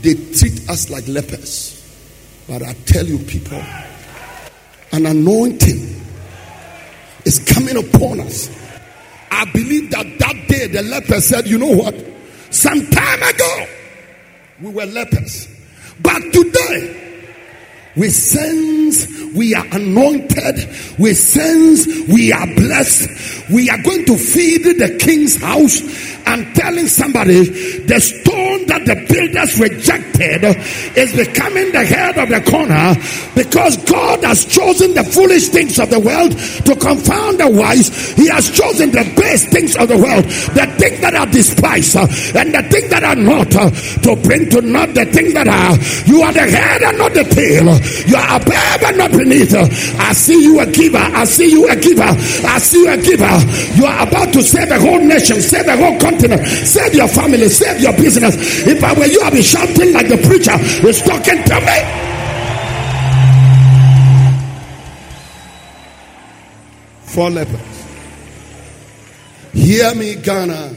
They 0.00 0.14
treat 0.14 0.68
us 0.70 0.88
like 0.88 1.06
lepers. 1.06 1.74
But 2.48 2.62
I 2.62 2.72
tell 2.86 3.04
you, 3.06 3.18
people, 3.18 3.62
an 4.92 5.04
anointing 5.04 5.96
is 7.24 7.38
coming 7.40 7.76
upon 7.76 8.20
us. 8.20 8.48
I 9.30 9.44
believe 9.52 9.90
that 9.90 10.18
that 10.18 10.48
day 10.48 10.66
the 10.68 10.82
lepers 10.82 11.26
said, 11.26 11.46
You 11.46 11.58
know 11.58 11.74
what? 11.76 11.94
Some 12.50 12.86
time 12.86 13.22
ago, 13.22 13.66
we 14.62 14.70
were 14.70 14.86
lepers. 14.86 15.48
But 16.00 16.20
today, 16.32 17.07
we 17.98 18.10
sense 18.10 19.18
we 19.34 19.54
are 19.54 19.66
anointed. 19.72 20.68
We 20.98 21.14
sense 21.14 21.86
we 22.08 22.32
are 22.32 22.46
blessed. 22.54 23.50
We 23.50 23.68
are 23.70 23.82
going 23.82 24.04
to 24.06 24.16
feed 24.16 24.64
the 24.64 24.96
king's 24.98 25.40
house 25.40 25.80
and 26.26 26.54
telling 26.54 26.86
somebody 26.86 27.48
the 27.84 28.00
stone 28.00 28.66
that 28.66 28.84
the 28.84 28.96
builders 29.08 29.58
rejected 29.58 30.44
is 30.96 31.14
becoming 31.16 31.72
the 31.72 31.84
head 31.84 32.18
of 32.18 32.28
the 32.28 32.40
corner 32.50 32.92
because 33.34 33.76
God 33.88 34.22
has 34.24 34.44
chosen 34.44 34.94
the 34.94 35.04
foolish 35.04 35.48
things 35.48 35.78
of 35.78 35.90
the 35.90 36.00
world 36.00 36.32
to 36.66 36.76
confound 36.76 37.40
the 37.40 37.48
wise. 37.48 37.88
He 38.12 38.28
has 38.28 38.50
chosen 38.50 38.90
the 38.90 39.04
best 39.16 39.48
things 39.48 39.76
of 39.76 39.88
the 39.88 39.96
world, 39.96 40.24
the 40.52 40.66
things 40.78 41.00
that 41.00 41.14
are 41.14 41.26
despised 41.26 41.96
and 42.36 42.54
the 42.54 42.62
things 42.68 42.90
that 42.90 43.04
are 43.04 43.16
not, 43.16 43.50
to 43.50 44.16
bring 44.22 44.50
to 44.50 44.60
naught 44.60 44.94
the 44.94 45.06
things 45.06 45.32
that 45.34 45.48
are. 45.48 45.76
You 46.04 46.22
are 46.22 46.32
the 46.32 46.44
head 46.44 46.82
and 46.82 46.98
not 46.98 47.14
the 47.14 47.24
tail. 47.24 47.68
You 48.06 48.16
are 48.16 48.36
above 48.36 48.82
and 48.82 48.98
not 48.98 49.10
beneath. 49.12 49.54
I 49.54 50.12
see 50.12 50.42
you 50.42 50.60
a 50.60 50.66
giver. 50.66 50.98
I 50.98 51.24
see 51.24 51.50
you 51.50 51.68
a 51.68 51.76
giver. 51.76 52.02
I 52.02 52.58
see 52.58 52.80
you 52.82 52.90
a 52.90 52.96
giver. 52.96 53.38
You 53.76 53.86
are 53.86 54.06
about 54.06 54.32
to 54.34 54.42
save 54.42 54.70
a 54.70 54.78
whole 54.78 55.00
nation, 55.00 55.40
save 55.40 55.66
a 55.66 55.76
whole 55.76 55.98
continent, 56.00 56.46
save 56.46 56.94
your 56.94 57.08
family, 57.08 57.48
save 57.48 57.80
your 57.80 57.92
business. 57.92 58.36
If 58.66 58.82
I 58.82 58.92
were 58.94 59.06
you, 59.06 59.20
I'd 59.22 59.32
be 59.32 59.42
shouting 59.42 59.92
like 59.92 60.08
the 60.08 60.18
preacher 60.18 60.54
is 60.86 61.02
talking 61.02 61.42
to 61.44 61.60
me. 61.60 62.08
Four 67.06 67.30
lepers. 67.30 67.86
Hear 69.52 69.94
me, 69.94 70.14
Ghana. 70.14 70.74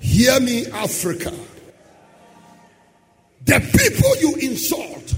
Hear 0.00 0.40
me, 0.40 0.66
Africa. 0.66 1.32
The 3.44 3.60
people 3.60 4.16
you 4.20 4.48
insult 4.48 5.14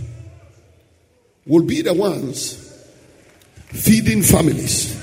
will 1.46 1.64
be 1.64 1.82
the 1.82 1.92
ones 1.92 2.60
feeding 3.68 4.22
families, 4.22 5.00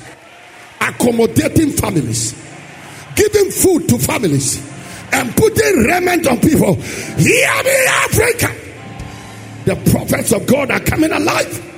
accommodating 0.79 1.71
families, 1.71 2.33
giving 3.15 3.51
food 3.51 3.87
to 3.89 3.97
families, 3.97 4.57
and 5.13 5.35
putting 5.35 5.83
raiment 5.83 6.27
on 6.27 6.39
people. 6.39 6.75
Hear 6.75 7.63
me, 7.63 7.85
Africa. 7.87 8.55
The 9.65 9.75
prophets 9.91 10.31
of 10.31 10.47
God 10.47 10.71
are 10.71 10.79
coming 10.79 11.11
alive. 11.11 11.70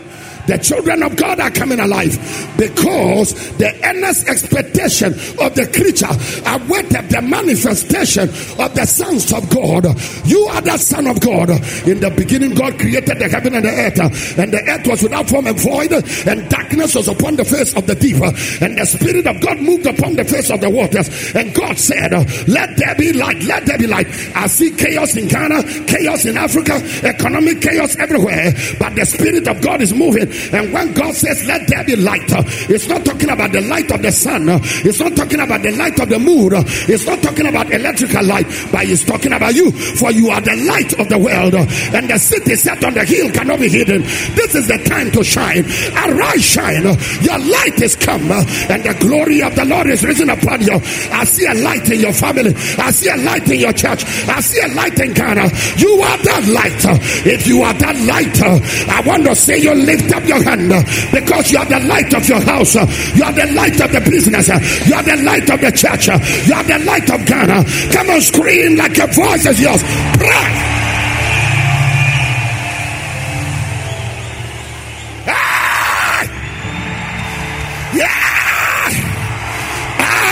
The 0.45 0.57
children 0.57 1.03
of 1.03 1.15
God 1.15 1.39
are 1.39 1.51
coming 1.51 1.79
alive 1.79 2.19
because 2.57 3.33
the 3.57 3.71
earnest 3.83 4.27
expectation 4.27 5.13
of 5.39 5.55
the 5.55 5.67
creature 5.71 6.11
awaited 6.43 7.09
the 7.09 7.21
manifestation 7.21 8.27
of 8.59 8.75
the 8.75 8.85
sons 8.85 9.31
of 9.31 9.49
God. 9.49 9.85
You 10.27 10.43
are 10.51 10.61
the 10.61 10.77
son 10.77 11.07
of 11.07 11.21
God. 11.21 11.49
In 11.87 11.99
the 12.01 12.13
beginning, 12.15 12.55
God 12.55 12.77
created 12.77 13.19
the 13.19 13.29
heaven 13.29 13.55
and 13.55 13.63
the 13.63 13.71
earth, 13.71 14.37
and 14.37 14.51
the 14.51 14.61
earth 14.67 14.87
was 14.87 15.03
without 15.03 15.29
form 15.29 15.47
and 15.47 15.59
void, 15.59 15.93
and 16.27 16.49
darkness 16.49 16.95
was 16.95 17.07
upon 17.07 17.37
the 17.37 17.45
face 17.45 17.73
of 17.75 17.87
the 17.87 17.95
deep, 17.95 18.19
and 18.61 18.77
the 18.77 18.85
Spirit 18.85 19.25
of 19.27 19.39
God 19.39 19.59
moved 19.59 19.85
upon 19.85 20.15
the 20.15 20.25
face 20.25 20.51
of 20.51 20.59
the 20.59 20.69
waters. 20.69 21.07
And 21.35 21.55
God 21.55 21.77
said, 21.77 22.11
Let 22.49 22.75
there 22.75 22.95
be 22.95 23.13
light, 23.13 23.41
let 23.43 23.65
there 23.65 23.77
be 23.77 23.87
light. 23.87 24.07
I 24.35 24.47
see 24.47 24.71
chaos 24.71 25.15
in 25.15 25.29
Ghana, 25.29 25.63
chaos 25.87 26.25
in 26.25 26.35
Africa, 26.35 26.83
economic 27.03 27.61
chaos 27.61 27.95
everywhere, 27.95 28.51
but 28.79 28.95
the 28.95 29.05
Spirit 29.05 29.47
of 29.47 29.61
God 29.61 29.81
is 29.81 29.93
moving 29.93 30.32
and 30.51 30.73
when 30.73 30.93
God 30.93 31.13
says, 31.15 31.45
Let 31.45 31.67
there 31.67 31.83
be 31.83 31.95
light, 31.95 32.29
it's 32.69 32.87
not 32.87 33.05
talking 33.05 33.29
about 33.29 33.51
the 33.51 33.61
light 33.61 33.91
of 33.91 34.01
the 34.01 34.11
sun, 34.11 34.45
it's 34.85 34.99
not 34.99 35.15
talking 35.15 35.39
about 35.39 35.61
the 35.61 35.71
light 35.71 35.99
of 35.99 36.09
the 36.09 36.19
moon, 36.19 36.51
it's 36.89 37.05
not 37.05 37.21
talking 37.21 37.47
about 37.47 37.71
electrical 37.71 38.23
light, 38.25 38.47
but 38.71 38.85
it's 38.85 39.03
talking 39.03 39.33
about 39.33 39.53
you. 39.53 39.71
For 39.71 40.11
you 40.11 40.29
are 40.29 40.41
the 40.41 40.55
light 40.67 40.93
of 40.99 41.09
the 41.09 41.17
world, 41.17 41.55
and 41.55 42.09
the 42.09 42.17
city 42.17 42.55
set 42.55 42.83
on 42.83 42.93
the 42.93 43.05
hill 43.05 43.31
cannot 43.31 43.59
be 43.59 43.69
hidden. 43.69 44.01
This 44.35 44.55
is 44.55 44.67
the 44.67 44.77
time 44.85 45.11
to 45.11 45.23
shine. 45.23 45.65
Arise, 45.95 46.43
shine. 46.43 46.83
Your 47.21 47.39
light 47.39 47.81
is 47.81 47.95
come, 47.95 48.31
and 48.31 48.83
the 48.83 48.95
glory 48.99 49.41
of 49.41 49.55
the 49.55 49.65
Lord 49.65 49.87
is 49.87 50.03
risen 50.03 50.29
upon 50.29 50.61
you. 50.61 50.79
I 51.11 51.23
see 51.25 51.45
a 51.45 51.53
light 51.53 51.89
in 51.89 51.99
your 51.99 52.13
family, 52.13 52.53
I 52.77 52.91
see 52.91 53.09
a 53.09 53.17
light 53.17 53.49
in 53.49 53.59
your 53.59 53.73
church, 53.73 54.03
I 54.27 54.39
see 54.41 54.59
a 54.61 54.67
light 54.73 54.99
in 54.99 55.13
Ghana. 55.13 55.49
You 55.77 56.01
are 56.01 56.17
that 56.17 56.43
light. 56.49 56.81
If 57.25 57.47
you 57.47 57.61
are 57.61 57.73
that 57.73 57.97
light, 58.07 58.41
I 58.89 59.01
want 59.07 59.25
to 59.25 59.35
say 59.35 59.57
you 59.59 59.73
lift 59.73 60.13
up 60.13 60.22
your 60.27 60.43
hand 60.43 60.69
because 61.11 61.51
you 61.51 61.59
are 61.59 61.65
the 61.65 61.79
light 61.87 62.13
of 62.13 62.27
your 62.27 62.41
house, 62.41 62.75
you 62.75 63.23
are 63.23 63.33
the 63.33 63.51
light 63.53 63.79
of 63.79 63.91
the 63.91 64.01
business, 64.09 64.47
you 64.87 64.95
are 64.95 65.03
the 65.03 65.17
light 65.23 65.49
of 65.49 65.59
the 65.61 65.71
church, 65.71 66.07
you 66.07 66.53
are 66.53 66.63
the 66.63 66.79
light 66.85 67.09
of 67.09 67.25
Ghana. 67.25 67.63
Come 67.91 68.09
on, 68.09 68.21
scream 68.21 68.77
like 68.77 68.97
your 68.97 69.07
voice 69.07 69.45
is 69.45 69.61
yours. 69.61 69.81
Pray. 70.17 70.73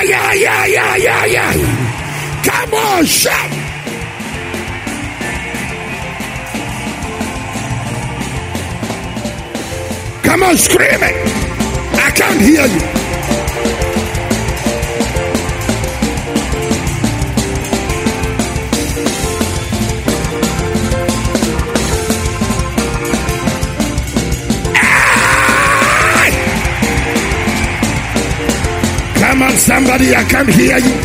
yeah, 0.04 0.34
yeah, 0.34 0.66
yeah, 0.66 0.96
yeah, 0.96 1.26
yeah. 1.26 2.42
Come 2.44 2.74
on, 2.74 3.06
shout. 3.06 3.61
Come 10.32 10.44
on, 10.44 10.58
scream 10.58 10.88
it. 10.88 11.16
I 11.94 12.10
can't 12.12 12.40
hear 12.40 12.66
you. 12.66 12.80
Ah! 24.74 26.32
Come 29.20 29.42
on, 29.42 29.58
somebody, 29.58 30.16
I 30.16 30.24
can't 30.30 30.48
hear 30.48 30.78
you. 30.78 30.96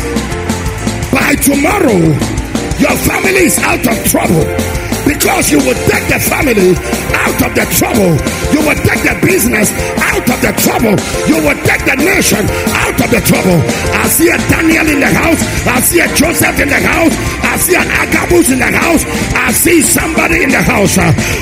By 1.11 1.35
tomorrow, 1.35 1.99
your 2.79 2.95
family 2.95 3.43
is 3.43 3.59
out 3.59 3.85
of 3.85 4.05
trouble 4.09 4.66
because 5.27 5.51
you 5.51 5.59
will 5.59 5.75
take 5.91 6.07
the 6.07 6.23
family 6.23 6.71
out 7.19 7.35
of 7.43 7.51
the 7.51 7.67
trouble. 7.75 8.15
You 8.55 8.63
will 8.63 8.79
take 8.87 9.03
the 9.03 9.11
business 9.27 9.75
out 9.99 10.23
of 10.23 10.39
the 10.39 10.55
trouble. 10.55 10.95
You 11.27 11.43
will 11.43 11.59
take 11.67 11.83
the 11.83 11.99
nation 11.99 12.47
out 12.71 12.95
of 12.95 13.11
the 13.11 13.19
trouble. 13.27 13.59
I 13.91 14.07
see 14.07 14.31
a 14.31 14.39
Daniel 14.47 14.87
in 14.87 15.03
the 15.03 15.11
house. 15.11 15.43
I 15.67 15.83
see 15.83 15.99
a 15.99 16.07
Joseph 16.15 16.55
in 16.63 16.71
the 16.71 16.79
house. 16.79 17.11
I 17.43 17.59
see 17.59 17.75
an 17.75 17.91
Agabus 17.91 18.55
in 18.55 18.59
the 18.63 18.71
house. 18.71 19.03
I 19.35 19.51
see 19.51 19.81
somebody 19.83 20.47
in 20.47 20.49
the 20.49 20.63
house. 20.63 20.95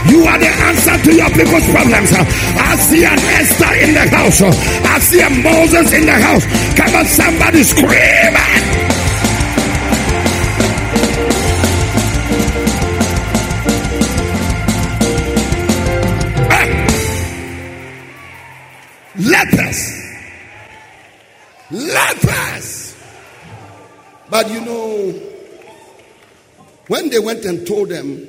You 0.09 0.25
are 0.25 0.39
the 0.41 0.49
answer 0.49 0.97
to 1.05 1.11
your 1.13 1.29
people's 1.29 1.69
problems. 1.69 2.09
I 2.09 2.73
see 2.89 3.05
an 3.05 3.21
Esther 3.37 3.73
in 3.85 3.93
the 3.93 4.05
house. 4.09 4.41
I 4.41 4.97
see 4.97 5.21
a 5.21 5.29
Moses 5.29 5.93
in 5.93 6.09
the 6.09 6.17
house. 6.25 6.45
Come 6.73 6.89
on, 6.89 7.05
somebody 7.05 7.61
scream. 7.61 8.64
But 24.35 24.51
you 24.51 24.59
know, 24.59 25.11
when 26.87 27.09
they 27.09 27.19
went 27.19 27.45
and 27.45 27.65
told 27.65 27.87
them 27.87 28.27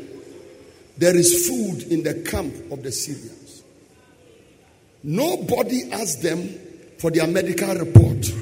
there 0.96 1.16
is 1.16 1.48
food 1.48 1.82
in 1.90 2.04
the 2.04 2.14
camp 2.22 2.54
of 2.70 2.84
the 2.84 2.92
Syrians, 2.92 3.64
nobody 5.02 5.90
asked 5.90 6.22
them 6.22 6.48
for 6.98 7.10
their 7.10 7.26
medical 7.26 7.74
report. 7.74 8.32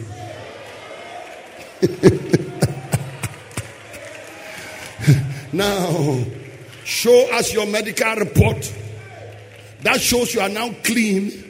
now, 5.54 6.22
show 6.84 7.32
us 7.32 7.54
your 7.54 7.64
medical 7.64 8.14
report. 8.16 8.74
That 9.84 10.02
shows 10.02 10.34
you 10.34 10.42
are 10.42 10.50
now 10.50 10.70
clean 10.84 11.44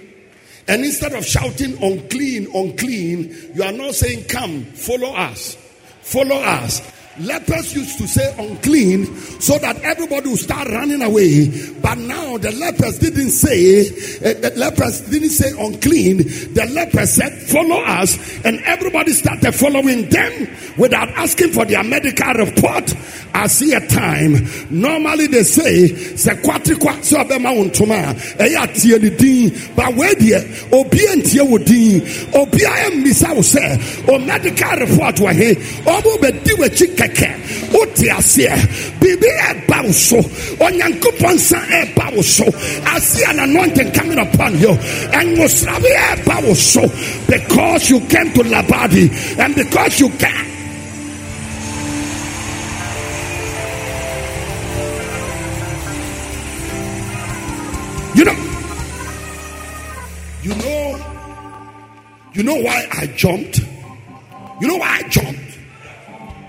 and 0.66 0.82
instead 0.84 1.12
of 1.12 1.26
shouting 1.26 1.76
unclean, 1.82 2.48
unclean, 2.54 3.50
you 3.54 3.64
are 3.64 3.72
not 3.72 3.94
saying, 3.94 4.24
Come, 4.28 4.64
follow 4.64 5.12
us, 5.12 5.58
follow 6.04 6.36
us. 6.36 6.82
Lepers 7.20 7.72
used 7.74 7.98
to 7.98 8.08
say 8.08 8.34
unclean 8.38 9.06
so 9.40 9.56
that 9.58 9.80
everybody 9.82 10.30
would 10.30 10.38
start 10.38 10.66
running 10.68 11.00
away. 11.00 11.46
But 11.80 11.96
now 11.98 12.38
the 12.38 12.50
lepers 12.50 12.98
didn't 12.98 13.30
say, 13.30 13.86
uh, 14.18 14.34
the 14.40 14.52
lepers 14.56 15.02
didn't 15.02 15.30
say 15.30 15.50
unclean. 15.50 16.16
The 16.18 16.68
lepers 16.72 17.12
said, 17.12 17.32
follow 17.42 17.80
us. 17.82 18.18
And 18.44 18.58
everybody 18.64 19.12
started 19.12 19.52
following 19.54 20.08
them 20.08 20.48
without 20.76 21.08
asking 21.10 21.52
for 21.52 21.64
their 21.64 21.84
medical 21.84 22.32
report. 22.34 22.92
I 23.36 23.46
see 23.48 23.72
a 23.72 23.80
time. 23.86 24.46
Normally 24.70 25.26
they 25.26 25.42
say, 25.42 25.88
sekwatikwa 25.88 27.02
so 27.04 27.18
abema 27.18 27.50
untuma. 27.52 28.14
Eya 28.38 28.66
tiye 28.68 28.98
ni 29.00 29.10
din. 29.10 29.50
But 29.76 29.94
where 29.94 30.14
die, 30.14 30.40
obi 30.72 31.06
entie 31.08 31.42
wo 31.42 31.58
din. 31.58 32.00
Obi 32.34 32.58
ayem 32.64 33.02
misa 33.04 33.34
wo 33.34 33.42
se. 33.42 34.04
O 34.08 34.18
medical 34.18 34.76
report 34.78 35.20
wa 35.20 35.32
he. 35.32 35.50
Obo 35.86 36.18
be 36.18 36.30
diwe 36.44 36.68
chika 36.70 37.04
kɛkɛ 37.04 37.72
wote 37.72 38.08
aseɛ 38.18 38.54
biribi 39.00 39.28
ɛba 39.48 39.84
wo 39.84 39.92
so 39.92 40.16
onyankopɔn 40.64 41.34
nsa 41.34 41.58
ɛba 41.80 42.14
wo 42.16 42.22
so 42.22 42.44
I 42.86 42.98
see 42.98 43.24
an 43.24 43.38
anointing 43.40 43.92
coming 43.92 44.18
upon 44.18 44.58
you 44.58 44.70
and 44.70 45.36
nwosrabe 45.36 45.90
ɛba 46.12 46.46
wo 46.46 46.54
so 46.54 46.82
because 47.26 47.90
you 47.90 48.00
came 48.06 48.32
to 48.32 48.42
labadi 48.42 49.10
and 49.38 49.54
because 49.54 50.00
you 50.00 50.08
can 50.10 50.53
you 62.34 62.42
know 62.42 62.56
why 62.56 62.86
I 62.92 63.06
jumped? 63.06 63.58
You 64.60 64.68
know 64.68 64.76
why 64.76 65.02
I 65.02 65.08
jumped? 65.08 65.54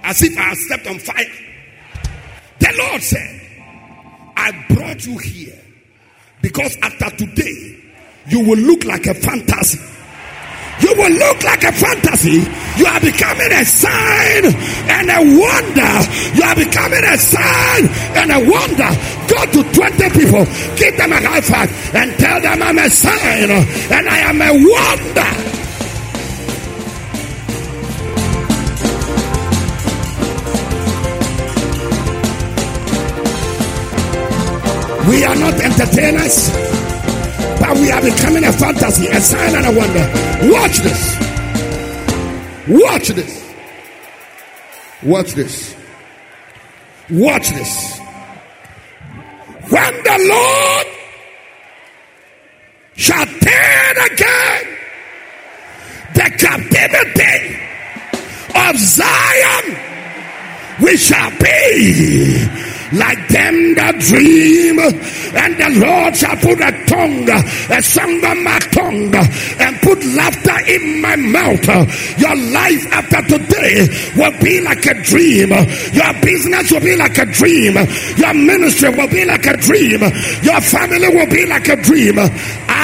as 0.05 0.21
if 0.21 0.37
I 0.37 0.53
stepped 0.53 0.87
on 0.87 0.99
fire. 0.99 1.25
The 2.59 2.73
Lord 2.77 3.01
said, 3.01 3.41
I 4.37 4.65
brought 4.69 5.05
you 5.05 5.17
here 5.17 5.59
because 6.41 6.77
after 6.81 7.09
today, 7.17 7.81
you 8.27 8.39
will 8.41 8.57
look 8.57 8.85
like 8.85 9.07
a 9.07 9.13
fantasy. 9.15 9.79
You 10.81 10.93
will 10.95 11.11
look 11.11 11.43
like 11.43 11.63
a 11.63 11.71
fantasy. 11.71 12.45
You 12.77 12.85
are 12.85 12.99
becoming 12.99 13.51
a 13.51 13.65
sign 13.65 14.45
and 14.45 15.09
a 15.09 15.21
wonder. 15.25 15.93
You 16.35 16.43
are 16.43 16.55
becoming 16.55 17.03
a 17.03 17.17
sign 17.17 17.87
and 18.13 18.31
a 18.31 18.39
wonder. 18.45 18.91
Go 19.25 19.41
to 19.57 19.73
20 19.73 20.09
people, 20.19 20.45
give 20.77 20.97
them 20.97 21.13
a 21.13 21.21
high 21.21 21.41
five, 21.41 21.95
and 21.95 22.11
tell 22.19 22.41
them 22.41 22.61
I'm 22.61 22.77
a 22.77 22.89
sign 22.89 23.49
and 23.49 24.09
I 24.09 24.17
am 24.29 24.41
a 24.41 24.51
wonder. 24.53 25.64
We 35.07 35.23
are 35.23 35.35
not 35.35 35.53
entertainers, 35.61 36.49
but 37.59 37.77
we 37.77 37.91
are 37.91 38.01
becoming 38.01 38.43
a 38.43 38.51
fantasy, 38.51 39.07
a 39.07 39.21
sign 39.21 39.55
and 39.55 39.67
a 39.67 39.79
wonder. 39.79 40.51
Watch 40.51 40.77
this. 40.79 41.15
Watch 42.67 43.07
this. 43.09 43.53
Watch 45.03 45.33
this. 45.33 45.75
Watch 47.11 47.49
this. 47.49 47.99
When 49.69 49.93
the 50.03 50.17
Lord 50.27 50.87
shall 52.95 53.25
turn 53.25 53.97
again 54.11 54.77
the 56.15 56.29
captivity 56.39 57.59
of 58.55 58.77
Zion, 58.79 59.77
we 60.81 60.97
shall 60.97 61.29
be 61.37 62.74
like 62.95 63.27
them 63.29 63.75
that 63.75 63.99
dream. 63.99 64.79
And 64.79 65.53
the 65.59 65.69
Lord 65.85 66.15
shall 66.15 66.35
put 66.37 66.59
a 66.59 66.71
tongue, 66.87 67.29
a 67.29 67.81
song 67.81 68.23
on 68.23 68.43
my 68.43 68.59
tongue, 68.71 69.13
and 69.59 69.75
put 69.81 69.99
laughter 70.15 70.57
in 70.71 71.01
my 71.01 71.15
mouth. 71.15 71.65
Your 72.17 72.35
life 72.51 72.85
after 72.91 73.21
today 73.37 73.87
will 74.15 74.35
be 74.41 74.61
like 74.61 74.85
a 74.85 74.95
dream. 75.03 75.49
Your 75.93 76.13
business 76.21 76.71
will 76.71 76.81
be 76.81 76.95
like 76.95 77.17
a 77.17 77.25
dream. 77.25 77.75
Your 78.17 78.33
ministry 78.33 78.89
will 78.89 79.09
be 79.09 79.25
like 79.25 79.45
a 79.45 79.57
dream. 79.57 80.01
Your 80.43 80.61
family 80.61 81.09
will 81.09 81.29
be 81.29 81.45
like 81.45 81.67
a 81.67 81.75
dream. 81.75 82.15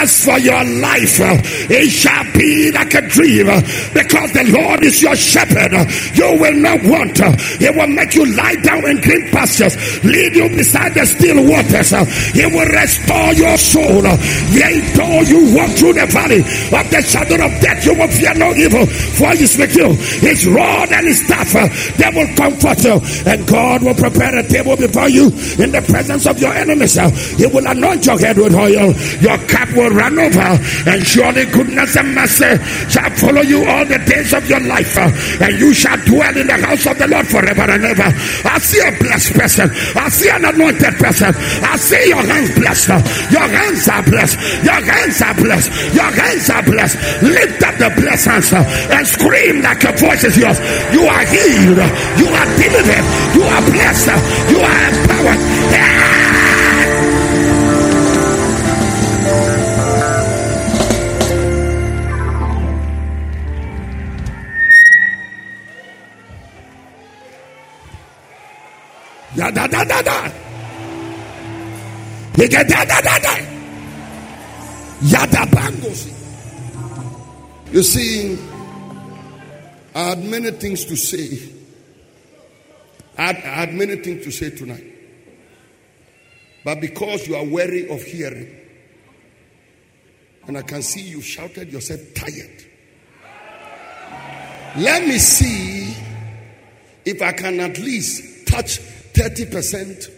As 0.01 0.25
for 0.25 0.39
your 0.39 0.63
life, 0.81 1.21
uh, 1.21 1.37
it 1.69 1.89
shall 1.91 2.25
be 2.33 2.71
like 2.73 2.93
a 2.95 3.05
dream 3.07 3.47
uh, 3.49 3.61
because 3.93 4.33
the 4.33 4.49
Lord 4.49 4.81
is 4.83 4.99
your 4.99 5.15
shepherd. 5.15 5.69
You 6.17 6.41
will 6.41 6.57
not 6.57 6.81
want. 6.89 7.21
Uh, 7.21 7.29
he 7.61 7.69
will 7.69 7.85
make 7.85 8.15
you 8.15 8.25
lie 8.33 8.55
down 8.65 8.81
in 8.89 8.97
green 9.01 9.29
pastures 9.29 9.77
lead 10.03 10.33
you 10.33 10.49
beside 10.49 10.93
the 10.95 11.05
still 11.05 11.37
waters. 11.45 11.93
He 12.33 12.45
will 12.49 12.65
restore 12.65 13.33
your 13.37 13.57
soul. 13.61 14.01
Yea, 14.57 14.81
though 14.97 15.21
you 15.21 15.53
walk 15.55 15.69
through 15.77 15.93
the 15.93 16.07
valley 16.09 16.41
of 16.41 16.85
the 16.89 17.01
shadow 17.05 17.37
of 17.45 17.53
death, 17.61 17.85
you 17.85 17.93
will 17.93 18.09
fear 18.09 18.33
no 18.33 18.49
evil, 18.57 18.85
for 18.87 19.29
he 19.37 19.43
is 19.45 19.53
with 19.57 19.75
you. 19.75 19.93
His 20.25 20.47
rod 20.47 20.89
and 20.91 21.05
his 21.05 21.21
staff, 21.25 21.53
they 21.97 22.09
will 22.09 22.29
comfort 22.33 22.81
you. 22.83 22.97
And 23.29 23.45
God 23.47 23.83
will 23.83 23.93
prepare 23.95 24.33
a 24.39 24.43
table 24.47 24.75
before 24.75 25.09
you 25.09 25.25
in 25.61 25.69
the 25.71 25.83
presence 25.87 26.25
of 26.25 26.39
your 26.39 26.53
enemies. 26.53 26.97
He 27.37 27.45
will 27.45 27.67
anoint 27.67 28.05
your 28.05 28.17
head 28.17 28.37
with 28.37 28.55
oil. 28.55 28.93
Your 29.21 29.37
cup 29.47 29.69
will 29.77 29.90
run 29.91 30.17
over. 30.19 30.55
And 30.87 31.05
surely 31.05 31.45
goodness 31.51 31.95
and 31.97 32.15
mercy 32.15 32.55
shall 32.87 33.09
follow 33.17 33.41
you 33.41 33.65
all 33.65 33.85
the 33.85 33.99
days 34.05 34.33
of 34.33 34.47
your 34.47 34.61
life. 34.61 34.95
And 34.97 35.59
you 35.59 35.73
shall 35.73 35.97
dwell 36.05 36.35
in 36.37 36.47
the 36.47 36.59
house 36.61 36.85
of 36.87 36.97
the 36.97 37.07
Lord 37.07 37.27
forever 37.27 37.67
and 37.67 37.83
ever. 37.83 38.09
I 38.47 38.59
see 38.59 38.79
a 38.79 38.91
blessed 38.97 39.33
person. 39.33 39.69
I 39.95 40.09
see 40.09 40.29
an 40.29 40.45
anointed 40.45 40.95
person. 40.95 41.33
I 41.35 41.75
see 41.77 42.09
your 42.09 42.23
hands 42.23 42.53
blessed. 42.55 42.87
Your 43.31 43.47
hands 43.47 43.87
are 43.87 44.03
blessed. 44.03 44.37
Your 44.63 44.81
hands 44.81 45.21
are 45.21 45.35
blessed. 45.35 45.69
Your 45.95 46.11
hands 46.11 46.49
are 46.49 46.63
blessed. 46.63 46.97
Lift 47.23 47.63
up 47.63 47.75
the 47.77 47.89
blessed 48.01 48.11
blessings 48.11 48.53
and 48.53 49.07
scream 49.07 49.61
like 49.61 49.83
a 49.83 49.91
voice 49.97 50.23
is 50.23 50.37
yours. 50.37 50.59
You 50.93 51.03
are 51.07 51.25
healed. 51.25 51.77
You 52.19 52.27
are 52.27 52.47
delivered. 52.59 53.05
You 53.35 53.43
are 53.43 53.63
blessed. 53.71 54.07
You 54.51 54.59
are 54.59 54.89
empowered. 54.89 55.50
Da 69.35 69.49
da 69.49 69.67
da 69.67 69.83
da. 70.01 70.31
Yada 72.37 72.63
da 72.63 72.85
da 72.85 73.01
da 73.01 73.19
da. 73.19 73.35
Bangos. 75.45 76.11
You 77.71 77.83
see, 77.83 78.37
I 79.95 79.99
had 80.09 80.23
many 80.25 80.51
things 80.51 80.85
to 80.85 80.95
say. 80.97 81.53
I 83.17 83.23
had, 83.27 83.35
I 83.37 83.39
had 83.39 83.73
many 83.73 83.95
things 83.97 84.25
to 84.25 84.31
say 84.31 84.49
tonight. 84.49 84.83
But 86.65 86.81
because 86.81 87.27
you 87.27 87.35
are 87.35 87.45
weary 87.45 87.89
of 87.89 88.01
hearing, 88.03 88.53
and 90.47 90.57
I 90.57 90.61
can 90.61 90.81
see 90.81 91.01
you 91.01 91.21
shouted 91.21 91.71
yourself 91.71 92.01
tired. 92.15 92.65
Let 94.77 95.07
me 95.07 95.17
see 95.17 95.95
if 97.05 97.21
I 97.21 97.31
can 97.31 97.59
at 97.59 97.77
least 97.77 98.47
touch 98.47 98.79
30% 99.21 100.09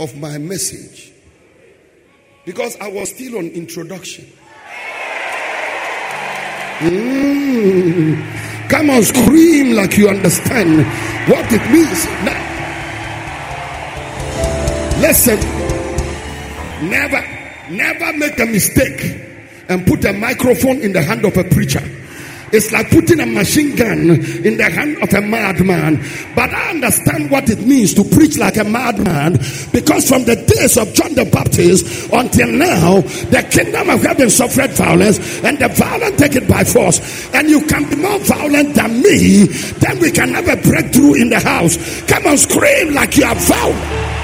of 0.00 0.16
my 0.16 0.36
message 0.36 1.12
because 2.44 2.76
I 2.80 2.88
was 2.88 3.10
still 3.10 3.38
on 3.38 3.46
introduction. 3.50 4.26
Mm. 6.80 8.68
Come 8.68 8.90
on, 8.90 9.04
scream 9.04 9.76
like 9.76 9.96
you 9.96 10.08
understand 10.08 10.84
what 11.30 11.46
it 11.52 11.70
means. 11.70 12.04
Now, 12.24 12.40
listen, 15.00 15.38
never, 16.90 17.22
never 17.70 18.18
make 18.18 18.40
a 18.40 18.46
mistake 18.46 19.22
and 19.68 19.86
put 19.86 20.04
a 20.04 20.12
microphone 20.12 20.80
in 20.80 20.92
the 20.92 21.02
hand 21.02 21.24
of 21.24 21.36
a 21.36 21.44
preacher. 21.44 21.99
It's 22.52 22.72
like 22.72 22.90
putting 22.90 23.20
a 23.20 23.26
machine 23.26 23.76
gun 23.76 24.10
in 24.44 24.56
the 24.56 24.68
hand 24.68 25.02
of 25.02 25.12
a 25.14 25.20
madman. 25.20 25.96
But 26.34 26.50
I 26.50 26.70
understand 26.70 27.30
what 27.30 27.48
it 27.48 27.60
means 27.60 27.94
to 27.94 28.04
preach 28.04 28.38
like 28.38 28.56
a 28.56 28.64
madman 28.64 29.34
because 29.72 30.08
from 30.08 30.24
the 30.24 30.36
days 30.36 30.76
of 30.76 30.92
John 30.94 31.14
the 31.14 31.24
Baptist 31.24 32.10
until 32.12 32.48
now, 32.52 33.00
the 33.30 33.46
kingdom 33.50 33.90
of 33.90 34.02
heaven 34.02 34.30
suffered 34.30 34.72
violence 34.72 35.18
and 35.44 35.58
the 35.58 35.68
violent 35.68 36.18
take 36.18 36.34
it 36.34 36.48
by 36.48 36.64
force. 36.64 37.00
And 37.34 37.48
you 37.48 37.64
can 37.66 37.88
be 37.88 37.96
more 37.96 38.18
violent 38.20 38.74
than 38.74 39.00
me, 39.02 39.46
then 39.78 40.00
we 40.00 40.10
can 40.10 40.32
never 40.32 40.56
break 40.56 40.92
through 40.92 41.20
in 41.20 41.30
the 41.30 41.40
house. 41.40 41.76
Come 42.02 42.26
on, 42.26 42.36
scream 42.36 42.94
like 42.94 43.16
you 43.16 43.24
are 43.24 43.34
vowed. 43.34 44.19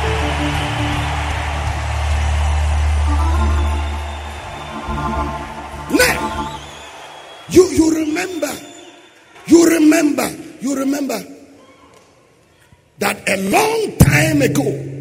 You 10.76 10.82
remember 10.82 11.20
that 12.98 13.28
a 13.28 13.36
long 13.50 13.96
time 13.98 14.42
ago, 14.42 14.92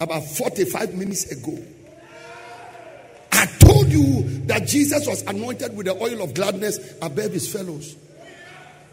about 0.00 0.24
45 0.24 0.94
minutes 0.94 1.30
ago, 1.30 1.58
I 3.32 3.46
told 3.58 3.88
you 3.88 4.22
that 4.46 4.66
Jesus 4.66 5.06
was 5.06 5.22
anointed 5.22 5.76
with 5.76 5.86
the 5.86 5.94
oil 5.94 6.22
of 6.22 6.34
gladness 6.34 6.78
above 7.00 7.32
his 7.32 7.52
fellows. 7.52 7.96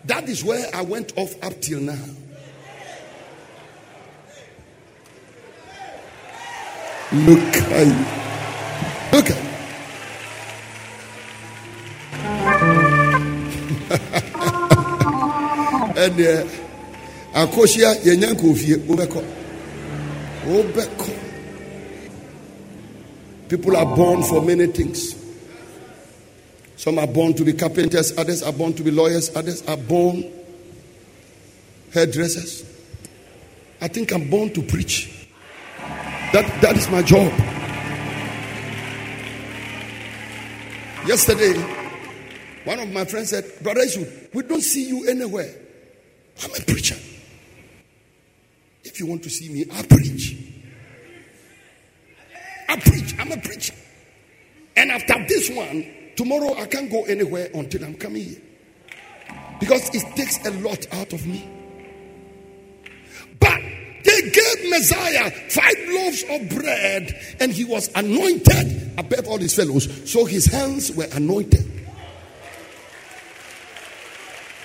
That 0.06 0.30
is 0.30 0.44
where 0.44 0.68
I 0.74 0.82
went 0.82 1.14
off 1.18 1.36
up 1.44 1.60
till 1.62 1.82
now. 1.82 2.06
Look 7.12 7.40
at 7.40 7.88
you. 7.88 9.18
Look 9.18 9.30
at 9.32 9.49
ɛdeɛ 16.06 16.48
akɔhyia 17.34 17.90
yɛnya 18.06 18.34
nkɔfie 18.34 18.78
wobɛkɔ. 18.88 19.22
Wobɛkɔ. 20.46 21.14
People 23.50 23.76
are 23.76 23.96
born 23.96 24.24
for 24.24 24.42
many 24.42 24.68
things. 24.68 25.16
Some 26.76 27.00
are 27.00 27.08
born 27.08 27.34
to 27.34 27.44
be 27.44 27.54
carpenters 27.54 28.18
others 28.18 28.42
are 28.42 28.54
born 28.54 28.74
to 28.74 28.84
be 28.84 28.92
lawyers 28.92 29.36
others 29.36 29.64
are 29.68 29.76
born 29.76 30.24
hairdressers. 31.94 32.64
I 33.82 33.88
think 33.88 34.12
i'm 34.14 34.30
born 34.30 34.54
to 34.54 34.62
preach. 34.62 35.28
That 36.32 36.62
that 36.62 36.78
is 36.78 36.90
my 36.90 37.02
job. 37.02 37.34
Yesterday 41.06 41.54
one 42.64 42.80
of 42.80 42.92
my 42.92 43.04
friends 43.06 43.30
said, 43.32 43.46
Brother 43.62 43.82
we 44.34 44.44
don't 44.44 44.62
see 44.62 44.88
you 44.88 45.08
anywhere. 45.08 45.54
I'm 46.44 46.52
a 46.52 46.62
preacher. 46.66 46.98
If 48.84 49.00
you 49.00 49.06
want 49.06 49.24
to 49.24 49.30
see 49.30 49.50
me, 49.50 49.66
I 49.72 49.84
preach. 49.84 50.36
I 52.68 52.80
preach. 52.80 53.16
I'm 53.20 53.32
a 53.32 53.38
preacher. 53.38 53.74
And 54.78 54.92
after 54.92 55.26
this 55.28 55.50
one, 55.50 55.86
tomorrow 56.16 56.56
I 56.56 56.66
can't 56.66 56.90
go 56.90 57.04
anywhere 57.06 57.50
until 57.54 57.84
I'm 57.84 57.96
coming 57.96 58.24
here. 58.24 58.42
Because 59.60 59.94
it 59.94 60.16
takes 60.16 60.46
a 60.46 60.52
lot 60.62 60.86
out 60.94 61.12
of 61.12 61.26
me. 61.28 61.50
But 63.40 63.62
they 64.04 64.22
gave 64.30 64.70
Messiah 64.70 65.32
five 65.50 65.76
loaves 65.88 66.24
of 66.30 66.50
bread 66.50 67.36
and 67.40 67.52
he 67.52 67.66
was 67.66 67.90
anointed 67.96 68.98
above 68.98 69.28
all 69.28 69.38
his 69.38 69.56
fellows. 69.56 70.10
So 70.10 70.26
his 70.26 70.46
hands 70.46 70.92
were 70.92 71.08
anointed. 71.14 71.69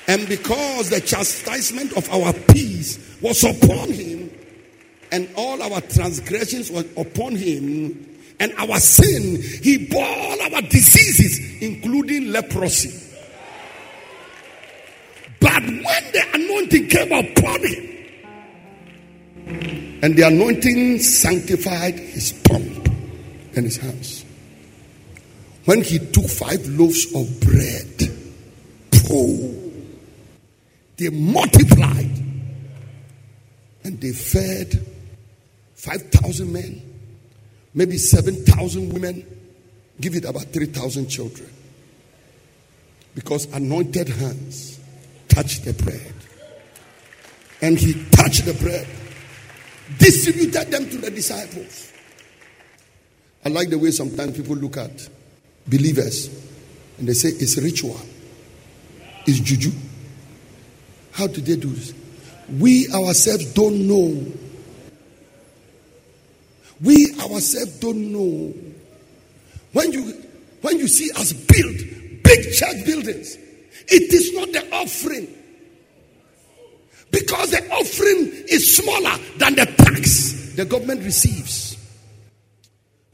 And 0.07 0.29
because 0.29 0.91
the 0.91 1.01
chastisement 1.01 1.97
of 1.97 2.11
our 2.11 2.33
peace 2.33 2.99
was 3.23 3.43
upon 3.43 3.91
him, 3.91 4.31
and 5.11 5.29
all 5.37 5.63
our 5.63 5.81
transgressions 5.81 6.71
were 6.71 6.85
upon 6.97 7.37
him, 7.37 8.19
and 8.41 8.53
our 8.59 8.79
sin, 8.79 9.41
he 9.63 9.87
bore 9.87 10.05
all 10.05 10.43
our 10.43 10.63
diseases, 10.63 11.63
including 11.63 12.33
leprosy. 12.33 13.01
But 15.41 15.63
when 15.63 15.83
the 16.13 16.25
anointing 16.35 16.89
came 16.89 17.13
upon 17.13 17.61
him, 17.61 17.95
and 20.03 20.17
the 20.17 20.23
anointing 20.27 20.99
sanctified 20.99 21.95
his 21.99 22.33
pump 22.33 22.89
and 23.57 23.65
his 23.65 23.79
hands. 23.79 24.25
When 25.65 25.83
he 25.83 25.99
took 25.99 26.27
five 26.27 26.67
loaves 26.67 27.07
of 27.15 27.41
bread, 27.41 28.11
oh, 29.11 29.64
they 30.97 31.09
multiplied 31.11 32.11
and 33.85 34.01
they 34.01 34.13
fed 34.13 34.87
5,000 35.75 36.53
men, 36.53 36.81
maybe 37.75 37.99
7,000 37.99 38.93
women, 38.93 39.27
give 40.01 40.15
it 40.15 40.25
about 40.25 40.45
3,000 40.45 41.09
children. 41.09 41.51
Because 43.15 43.47
anointed 43.53 44.09
hands 44.09 44.81
touched 45.29 45.65
the 45.65 45.73
bread. 45.75 46.13
And 47.61 47.79
he 47.79 47.93
touched 48.11 48.45
the 48.47 48.55
bread, 48.55 48.87
distributed 49.99 50.71
them 50.71 50.89
to 50.91 50.99
the 50.99 51.11
disciples. 51.11 51.93
I 53.45 53.51
like 53.51 53.69
the 53.69 53.79
way 53.79 53.91
sometimes 53.91 54.37
people 54.37 54.57
look 54.57 54.77
at 54.77 55.09
believers 55.67 56.29
and 56.99 57.09
they 57.09 57.13
say 57.13 57.29
it's 57.29 57.59
ritual, 57.59 58.01
it's 59.27 59.41
juju. 59.41 59.71
How 61.15 61.29
did 61.29 61.47
they 61.47 61.57
do 61.57 61.69
this? 61.69 61.95
We 62.59 62.89
ourselves 62.93 63.55
don't 63.55 63.87
know. 63.87 64.33
We 66.83 67.15
ourselves 67.21 67.79
don't 67.79 68.13
know. 68.13 68.53
When 69.73 69.93
you 69.93 70.03
when 70.61 70.79
you 70.79 70.89
see 70.89 71.11
us 71.13 71.33
build 71.33 71.77
big 72.25 72.53
church 72.53 72.85
buildings, 72.85 73.37
it 73.87 74.13
is 74.13 74.35
not 74.35 74.53
the 74.53 74.69
offering. 74.75 75.29
Because 77.13 77.53
the 77.53 77.71
offering 77.71 78.33
is 78.49 78.77
smaller 78.77 79.17
than 79.39 79.55
the 79.55 79.67
tax 79.67 80.53
the 80.57 80.65
government 80.65 81.05
receives. 81.05 81.77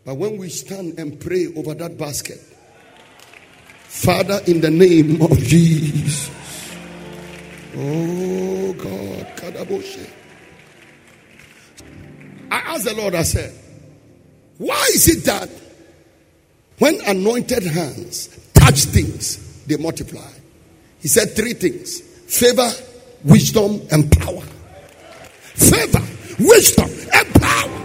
But 0.07 0.15
when 0.15 0.39
we 0.39 0.49
stand 0.49 0.99
and 0.99 1.21
pray 1.21 1.49
over 1.55 1.75
that 1.75 1.99
basket, 1.99 2.39
Father, 3.83 4.41
in 4.47 4.63
the 4.63 4.71
name 4.71 5.21
of 5.21 5.37
Jesus, 5.39 6.31
oh 7.77 8.73
God, 8.75 9.37
Kadaboshe. 9.37 10.09
I 12.51 12.59
asked 12.59 12.85
the 12.85 12.95
Lord, 12.95 13.15
I 13.15 13.23
said, 13.23 13.55
why 14.59 14.91
is 14.95 15.09
it 15.09 15.25
that 15.25 15.49
when 16.79 17.01
anointed 17.07 17.65
hands 17.65 18.29
touch 18.55 18.85
things, 18.85 19.65
they 19.67 19.77
multiply? 19.77 20.31
He 21.01 21.09
said 21.09 21.35
three 21.35 21.55
things 21.55 22.01
favor, 22.01 22.71
wisdom, 23.25 23.81
and 23.91 24.11
power. 24.19 24.43
Favor, 25.55 26.03
wisdom, 26.39 26.91
and 27.15 27.35
power. 27.35 27.81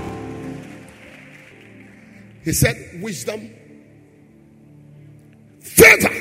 He 2.43 2.53
said, 2.53 3.01
wisdom, 3.01 3.49
favor, 5.61 6.14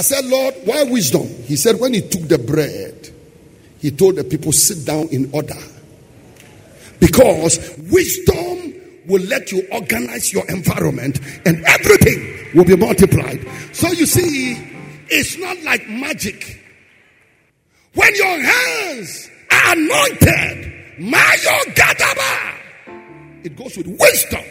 I 0.00 0.02
said, 0.02 0.24
Lord, 0.24 0.54
why 0.64 0.84
wisdom? 0.84 1.28
He 1.44 1.56
said, 1.56 1.78
when 1.78 1.92
he 1.92 2.00
took 2.00 2.26
the 2.26 2.38
bread, 2.38 3.10
he 3.80 3.90
told 3.90 4.16
the 4.16 4.24
people, 4.24 4.50
sit 4.50 4.86
down 4.86 5.08
in 5.08 5.28
order. 5.30 5.60
Because 6.98 7.76
wisdom 7.90 8.72
will 9.06 9.20
let 9.24 9.52
you 9.52 9.68
organize 9.70 10.32
your 10.32 10.48
environment 10.48 11.20
and 11.44 11.62
everything 11.66 12.48
will 12.54 12.64
be 12.64 12.76
multiplied. 12.76 13.46
So 13.74 13.88
you 13.88 14.06
see, 14.06 14.56
it's 15.10 15.36
not 15.36 15.62
like 15.64 15.86
magic. 15.86 16.64
When 17.92 18.14
your 18.14 18.40
hands 18.40 19.28
are 19.52 19.72
anointed, 19.72 20.72
Mayo 20.98 21.60
it 23.44 23.54
goes 23.54 23.76
with 23.76 23.86
wisdom 23.86 24.44